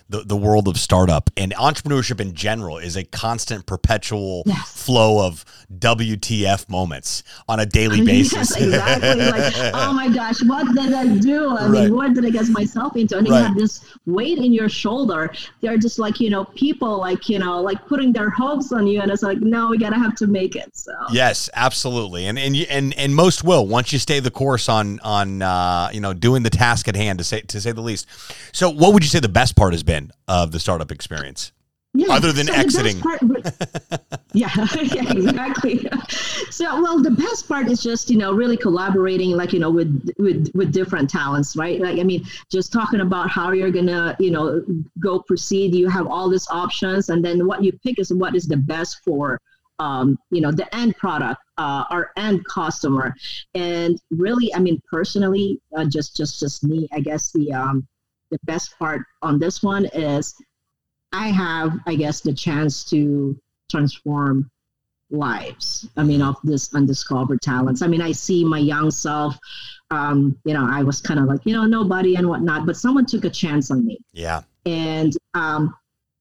the, 0.08 0.22
the 0.22 0.38
world 0.38 0.68
of 0.68 0.78
startup 0.78 1.32
and 1.36 1.52
entrepreneurship 1.54 2.20
in 2.20 2.34
general 2.34 2.78
is 2.78 2.96
a 2.96 3.04
constant 3.04 3.66
perpetual 3.66 4.44
yes. 4.46 4.86
flow 4.86 5.26
of 5.26 5.44
WTF 5.80 6.70
moments 6.70 7.24
on 7.48 7.60
a 7.60 7.66
daily 7.66 8.02
basis. 8.06 8.52
yes, 8.52 8.62
exactly. 8.62 9.26
like, 9.26 9.74
oh 9.74 9.94
my 9.94 10.10
gosh, 10.10 10.44
what 10.44 10.68
did 10.76 10.94
I 10.94 11.18
do? 11.18 11.50
I 11.50 11.64
right. 11.64 11.72
mean, 11.72 11.96
what 11.96 12.14
did 12.14 12.24
I 12.24 12.30
get 12.30 12.48
myself 12.50 12.96
into? 12.96 13.18
And 13.18 13.28
right. 13.28 13.40
you 13.40 13.46
have 13.46 13.56
this 13.56 13.84
weight 14.06 14.38
in 14.38 14.54
your 14.54 14.70
shoulder. 14.70 15.34
They're 15.62 15.78
just 15.78 15.98
like, 15.98 16.20
you 16.20 16.30
know, 16.30 16.46
people 16.46 16.98
like, 17.00 17.28
you 17.28 17.40
know, 17.40 17.60
like 17.62 17.84
putting 17.88 18.14
their 18.14 18.30
hopes 18.30 18.72
on 18.72 18.86
you. 18.86 19.02
And 19.02 19.10
it's 19.10 19.24
like, 19.24 19.40
no, 19.40 19.70
we 19.70 19.80
got 19.80 19.90
to 19.90 20.00
have 20.00 20.16
to 20.18 20.28
make 20.28 20.56
it. 20.56 20.78
So 20.78 20.94
yes, 21.12 21.50
absolutely. 21.56 22.28
And, 22.28 22.38
and, 22.38 22.56
and, 22.70 22.94
and 22.94 23.16
most 23.16 23.44
will 23.44 23.66
once 23.66 23.92
you 23.92 23.98
stay 23.98 24.20
the 24.20 24.32
course 24.32 24.70
on, 24.70 25.00
on, 25.00 25.42
uh, 25.42 25.90
you 25.92 26.00
know, 26.00 26.14
doing 26.14 26.44
the 26.44 26.52
task 26.52 26.88
at 26.88 26.96
hand 26.96 27.18
to 27.18 27.24
say, 27.24 27.42
to 27.42 27.60
say 27.60 27.72
the 27.72 27.82
least. 27.82 28.08
So 28.56 28.70
what 28.70 28.94
would 28.94 29.04
you 29.04 29.10
say 29.10 29.20
the 29.20 29.30
best 29.30 29.56
part 29.56 29.74
has 29.74 29.82
been? 29.82 29.95
Of 30.28 30.52
the 30.52 30.60
startup 30.60 30.92
experience? 30.92 31.52
Yeah, 31.96 32.14
other 32.14 32.34
than 32.34 32.48
so 32.48 32.54
exiting. 32.54 33.00
Part, 33.00 33.22
yeah, 34.34 34.50
yeah, 34.82 35.12
exactly. 35.12 35.88
So, 36.52 36.82
well, 36.82 37.02
the 37.02 37.12
best 37.12 37.50
part 37.50 37.70
is 37.70 37.82
just 37.84 38.10
you 38.10 38.18
know 38.18 38.32
really 38.32 38.56
collaborating, 38.56 39.32
like 39.32 39.52
you 39.52 39.60
know, 39.60 39.72
with 39.72 40.10
with 40.18 40.52
with 40.54 40.72
different 40.72 41.10
talents, 41.10 41.56
right? 41.58 41.82
Like, 41.82 42.00
I 42.00 42.04
mean, 42.04 42.24
just 42.50 42.72
talking 42.72 43.02
about 43.02 43.30
how 43.30 43.52
you're 43.52 43.72
gonna 43.72 44.16
you 44.20 44.32
know 44.32 44.64
go 45.00 45.20
proceed. 45.20 45.76
You 45.76 45.90
have 45.90 46.08
all 46.08 46.30
these 46.30 46.48
options, 46.50 47.10
and 47.10 47.26
then 47.26 47.46
what 47.46 47.64
you 47.64 47.74
pick 47.84 48.00
is 48.00 48.14
what 48.14 48.36
is 48.36 48.48
the 48.48 48.58
best 48.58 49.00
for 49.04 49.42
um, 49.80 50.18
you 50.32 50.42
know 50.42 50.52
the 50.52 50.74
end 50.76 50.96
product, 50.98 51.42
uh, 51.58 51.84
our 51.90 52.12
end 52.16 52.46
customer, 52.46 53.16
and 53.54 54.00
really, 54.12 54.54
I 54.54 54.60
mean, 54.60 54.82
personally, 54.90 55.60
uh, 55.76 55.86
just 55.86 56.16
just 56.16 56.40
just 56.40 56.64
me, 56.64 56.88
I 56.94 57.00
guess 57.00 57.32
the 57.32 57.52
um, 57.52 57.88
the 58.32 58.40
best 58.44 58.78
part 58.78 59.02
on 59.22 59.40
this 59.40 59.62
one 59.64 59.86
is 59.94 60.36
I 61.14 61.28
have, 61.28 61.74
I 61.86 61.96
guess, 61.96 62.22
the 62.22 62.34
chance 62.34 62.84
to 62.86 63.40
transform 63.70 64.50
lives. 65.12 65.88
I 65.98 66.04
mean, 66.04 66.22
of 66.22 66.36
this 66.44 66.74
undiscovered 66.74 67.42
talents. 67.42 67.82
I 67.82 67.88
mean, 67.88 68.02
I 68.02 68.12
see 68.12 68.44
my 68.44 68.60
young 68.60 68.92
self. 68.92 69.38
Um, 69.92 70.38
you 70.46 70.54
know, 70.54 70.68
I 70.70 70.84
was 70.84 71.00
kind 71.02 71.20
of 71.20 71.28
like, 71.28 71.42
you 71.46 71.54
know, 71.54 71.66
nobody 71.66 72.16
and 72.16 72.28
whatnot, 72.28 72.66
but 72.66 72.76
someone 72.76 73.06
took 73.06 73.24
a 73.24 73.30
chance 73.30 73.70
on 73.72 73.86
me. 73.86 74.00
Yeah. 74.14 74.42
And 74.66 75.16
um, 75.36 75.76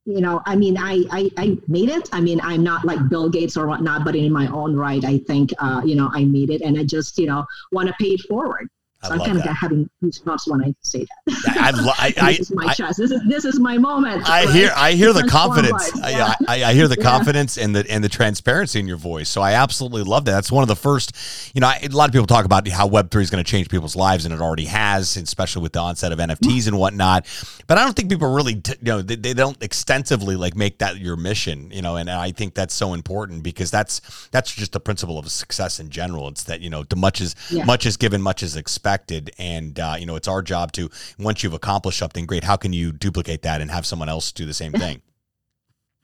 you 0.07 0.21
know, 0.21 0.43
I 0.45 0.55
mean, 0.55 0.77
I, 0.79 1.05
I, 1.11 1.31
I 1.39 1.59
made 1.67 1.89
it. 1.89 2.11
I 2.13 2.21
mean, 2.21 2.41
I'm 2.43 2.63
not 2.63 2.85
like 2.85 3.09
Bill 3.09 3.31
Gates 3.31 3.57
or 3.57 3.67
whatnot, 3.67 4.05
but 4.05 4.15
in 4.15 4.31
my 4.33 4.49
own 4.49 4.77
right, 4.77 5.03
I 5.03 5.19
think, 5.19 5.51
uh, 5.59 5.81
you 5.85 5.97
know, 5.97 6.11
I 6.13 6.25
made 6.25 6.51
it 6.51 6.61
and 6.61 6.79
I 6.79 6.85
just, 6.85 7.17
you 7.19 7.27
know, 7.27 7.47
want 7.73 7.89
to 7.89 7.95
pay 7.99 8.09
it 8.09 8.21
forward. 8.29 8.69
So 9.05 9.13
I 9.13 9.15
am 9.17 9.21
kind 9.21 9.39
that. 9.39 9.47
of 9.51 9.57
having 9.57 9.91
goosebumps 10.03 10.49
when 10.49 10.65
I 10.65 10.75
say 10.81 11.05
that. 11.27 11.45
I, 11.49 11.73
I, 11.99 12.15
I, 12.29 12.33
this 12.33 12.51
is 12.51 12.55
my 12.55 12.67
I, 12.67 12.73
chest. 12.73 12.99
This 12.99 13.11
is 13.11 13.21
this 13.29 13.45
is 13.45 13.61
my 13.61 13.77
moment. 13.77 14.29
I 14.29 14.45
right? 14.45 14.55
hear 14.55 14.73
I 14.75 14.93
hear 14.93 15.13
the 15.13 15.25
confidence. 15.25 15.91
Yeah. 15.97 16.33
I, 16.49 16.65
I, 16.65 16.75
hear 16.75 16.89
the 16.89 16.97
yeah. 16.97 17.03
confidence 17.03 17.59
and 17.59 17.77
the 17.77 17.85
and 17.91 18.03
the 18.03 18.09
transparency 18.09 18.81
in 18.81 18.87
your 18.87 18.97
voice. 18.97 19.29
So 19.29 19.43
I 19.43 19.53
absolutely 19.53 20.05
love 20.05 20.25
that. 20.25 20.33
That's 20.33 20.51
one 20.51 20.63
of 20.63 20.69
the 20.69 20.77
first. 20.77 21.13
You 21.55 21.61
know, 21.61 21.69
a 21.69 21.89
lot 21.89 22.09
of 22.09 22.13
people 22.13 22.27
talk 22.27 22.47
about 22.47 22.67
how 22.69 22.87
Web 22.87 23.11
three 23.11 23.23
is 23.23 23.31
going 23.31 23.45
to 23.45 23.51
change 23.51 23.69
people's 23.69 23.95
lives, 23.95 24.25
and 24.25 24.33
it 24.33 24.41
already 24.41 24.67
has, 24.67 25.17
especially 25.19 25.63
with 25.63 25.75
the 25.75 25.81
onset 25.81 26.11
of 26.11 26.19
NFTs 26.19 26.67
and 26.67 26.79
whatnot. 26.79 27.27
But 27.67 27.77
I 27.77 27.85
don't 27.85 27.95
think 27.95 28.11
people 28.11 28.33
really, 28.33 28.57
t- 28.57 28.75
you 28.81 28.93
know, 28.93 29.03
they, 29.03 29.17
they 29.17 29.35
don't 29.35 29.63
extensively 29.63 30.37
like 30.37 30.57
make 30.57 30.79
that 30.79 30.99
your 30.99 31.17
mission. 31.17 31.71
You 31.71 31.83
know, 31.83 31.97
and 31.97 32.09
I 32.09 32.33
think 32.33 32.55
that's 32.55 32.75
so 32.75 32.95
important 32.95 33.43
because 33.43 33.71
that's 33.71 34.29
that's 34.31 34.55
just 34.55 34.73
the 34.73 34.81
principle 34.81 35.19
of 35.19 35.31
success 35.31 35.79
in 35.79 35.91
general. 35.91 36.29
It's 36.29 36.45
that 36.45 36.63
you 36.63 36.71
know, 36.71 36.85
the 36.85 36.97
much 36.97 37.21
is 37.21 37.37
yeah. 37.51 37.65
much 37.65 37.85
is 37.85 37.99
given, 37.99 38.23
much 38.23 38.43
is 38.43 38.57
expected 38.57 38.94
And, 39.39 39.79
uh, 39.79 39.97
you 39.99 40.07
know, 40.07 40.17
it's 40.17 40.29
our 40.29 40.43
job 40.43 40.73
to, 40.73 40.91
once 41.19 41.43
you've 41.43 41.55
accomplished 41.55 41.99
something 41.99 42.27
great, 42.27 42.45
how 42.45 42.57
can 42.57 42.73
you 42.73 42.93
duplicate 42.93 43.43
that 43.43 43.61
and 43.61 43.71
have 43.71 43.87
someone 43.87 44.09
else 44.09 44.33
do 44.33 44.47
the 44.47 44.55
same 44.55 44.73
thing? 44.85 45.03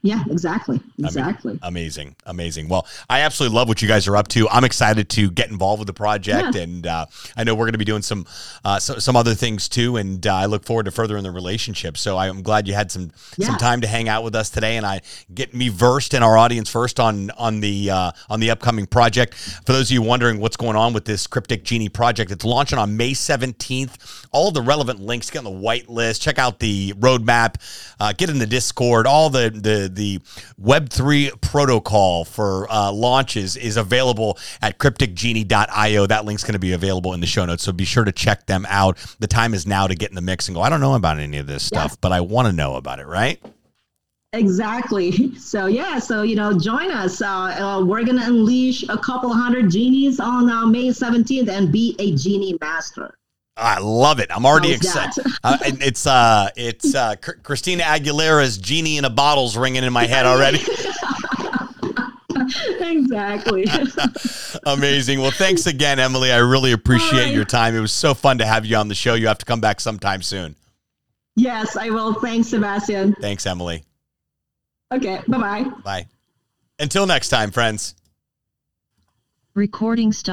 Yeah, 0.03 0.23
exactly. 0.31 0.81
Exactly. 0.99 1.59
amazing. 1.63 2.17
Amazing. 2.25 2.69
Well, 2.69 2.87
I 3.11 3.21
absolutely 3.21 3.57
love 3.57 3.69
what 3.69 3.83
you 3.83 3.89
guys 3.89 4.09
are 4.09 4.17
up 4.17 4.29
to. 4.29 4.49
I'm 4.49 4.65
excited 4.65 5.11
to 5.11 5.31
get 5.31 5.51
involved 5.51 5.81
with 5.81 5.89
the 5.89 5.93
project. 5.93 6.55
Yeah. 6.55 6.63
And 6.63 6.87
uh, 6.87 7.07
I 7.37 7.45
know 7.45 7.55
we're 7.55 7.67
going 7.67 7.73
to 7.73 7.79
be 7.79 7.85
doing 7.85 8.01
some, 8.01 8.27
uh, 8.65 8.79
so, 8.79 8.99
some 8.99 9.15
other 9.15 9.35
things 9.35 9.69
too. 9.69 9.97
And 9.97 10.27
uh, 10.27 10.35
I 10.35 10.47
look 10.47 10.65
forward 10.65 10.85
to 10.85 10.91
furthering 10.91 11.23
the 11.23 11.31
relationship. 11.31 11.99
So 11.99 12.17
I'm 12.17 12.43
glad 12.43 12.67
you 12.67 12.73
had 12.73 12.91
some, 12.91 13.13
yeah. 13.37 13.49
some 13.49 13.57
time 13.57 13.83
to 13.83 13.87
hang 13.87 14.09
out 14.09 14.25
with 14.25 14.35
us 14.35 14.49
today 14.49 14.79
and 14.79 14.87
I 14.87 15.03
get 15.35 15.53
me 15.55 15.69
versed 15.69 16.15
in 16.15 16.23
our 16.23 16.39
audience 16.39 16.71
first 16.71 16.99
on, 16.99 17.31
on 17.33 17.61
the, 17.61 17.91
uh, 17.91 18.13
on 18.31 18.41
the 18.41 18.51
upcoming 18.51 18.87
project. 18.87 19.35
For 19.35 19.73
those 19.73 19.91
of 19.91 19.93
you 19.93 20.03
wondering 20.03 20.41
what's 20.41 20.57
going 20.57 20.77
on 20.77 20.95
with 20.95 21.05
this 21.05 21.27
Cryptic 21.27 21.63
Genie 21.63 21.91
project, 21.91 22.31
it's 22.31 22.45
launching 22.45 22.79
on 22.79 22.97
May 22.97 23.13
17th. 23.13 24.27
All 24.33 24.51
the 24.51 24.63
relevant 24.63 25.01
links, 25.01 25.29
get 25.29 25.41
on 25.41 25.45
the 25.45 25.51
white 25.51 25.91
list, 25.91 26.23
check 26.23 26.39
out 26.39 26.59
the 26.59 26.95
roadmap, 26.95 27.57
uh, 28.01 28.15
get 28.15 28.31
in 28.31 28.39
the 28.39 28.47
Discord, 28.47 29.07
all 29.07 29.29
the, 29.29 29.51
the, 29.51 29.90
the 29.95 30.19
Web3 30.61 31.41
protocol 31.41 32.25
for 32.25 32.71
uh, 32.71 32.93
launches 32.93 33.57
is 33.57 33.77
available 33.77 34.39
at 34.63 34.79
crypticgenie.io. 34.79 36.07
That 36.07 36.25
link's 36.25 36.43
going 36.43 36.55
to 36.55 36.59
be 36.59 36.73
available 36.73 37.15
in 37.15 37.21
the 37.21 37.27
show 37.27 37.45
notes. 37.45 37.63
So 37.63 37.73
be 37.73 37.85
sure 37.85 38.05
to 38.05 38.13
check 38.13 38.47
them 38.47 38.67
out. 38.69 38.99
The 39.19 39.27
time 39.27 39.55
is 39.55 39.67
now 39.67 39.87
to 39.87 39.95
get 39.95 40.11
in 40.11 40.15
the 40.15 40.21
mix 40.21 40.49
and 40.49 40.55
go, 40.55 40.63
I 40.63 40.69
don't 40.69 40.81
know 40.81 40.95
about 40.95 41.19
any 41.19 41.39
of 41.39 41.47
this 41.47 41.63
stuff, 41.63 42.01
but 42.01 42.13
I 42.13 42.21
want 42.21 42.47
to 42.47 42.53
know 42.53 42.77
about 42.77 42.99
it, 43.01 43.07
right? 43.07 43.41
Exactly. 44.33 45.35
So 45.37 45.67
yeah, 45.67 45.99
so 45.99 46.23
you 46.23 46.37
know, 46.37 46.57
join 46.57 46.93
us. 46.93 47.21
Uh, 47.21 47.29
uh, 47.29 47.85
we're 47.85 48.05
gonna 48.05 48.25
unleash 48.25 48.85
a 48.89 48.97
couple 48.97 49.33
hundred 49.33 49.71
genies 49.71 50.21
on 50.21 50.49
uh, 50.49 50.67
May 50.67 50.93
seventeenth 50.93 51.49
and 51.49 51.73
be 51.73 51.97
a 51.99 52.15
genie 52.15 52.57
master. 52.61 53.19
I 53.61 53.79
love 53.79 54.21
it. 54.21 54.35
I'm 54.35 54.47
already 54.47 54.73
excited. 54.73 55.25
uh, 55.45 55.59
it's 55.63 56.07
uh, 56.07 56.49
it's 56.57 56.95
uh, 56.95 57.17
Christina 57.17 57.83
Aguilera's 57.83 58.59
"Genie 58.59 58.97
in 58.97 59.05
a 59.05 59.11
Bottle's" 59.11 59.57
ringing 59.57 59.85
in 59.85 59.93
my 59.93 60.07
head 60.07 60.27
already. 60.27 60.59
exactly. 62.81 63.67
Amazing. 64.67 65.21
Well, 65.21 65.31
thanks 65.31 65.67
again, 65.67 65.99
Emily. 65.99 66.33
I 66.33 66.39
really 66.39 66.73
appreciate 66.73 67.27
right. 67.27 67.35
your 67.35 67.45
time. 67.45 67.75
It 67.75 67.81
was 67.81 67.93
so 67.93 68.15
fun 68.15 68.39
to 68.39 68.47
have 68.47 68.65
you 68.65 68.77
on 68.77 68.89
the 68.89 68.95
show. 68.95 69.15
You 69.15 69.29
have 69.29 69.39
to 69.39 69.47
come 69.47 69.61
back 69.61 69.81
sometime 69.81 70.23
soon. 70.23 70.57
Yes, 71.37 71.77
I 71.77 71.91
will. 71.91 72.15
Thanks, 72.15 72.49
Sebastian. 72.49 73.15
Thanks, 73.21 73.47
Emily. 73.47 73.85
Okay. 74.93 75.21
Bye 75.29 75.39
bye. 75.39 75.65
Bye. 75.85 76.07
Until 76.79 77.07
next 77.07 77.29
time, 77.29 77.51
friends. 77.51 77.95
Recording 79.55 80.13
stop. 80.13 80.29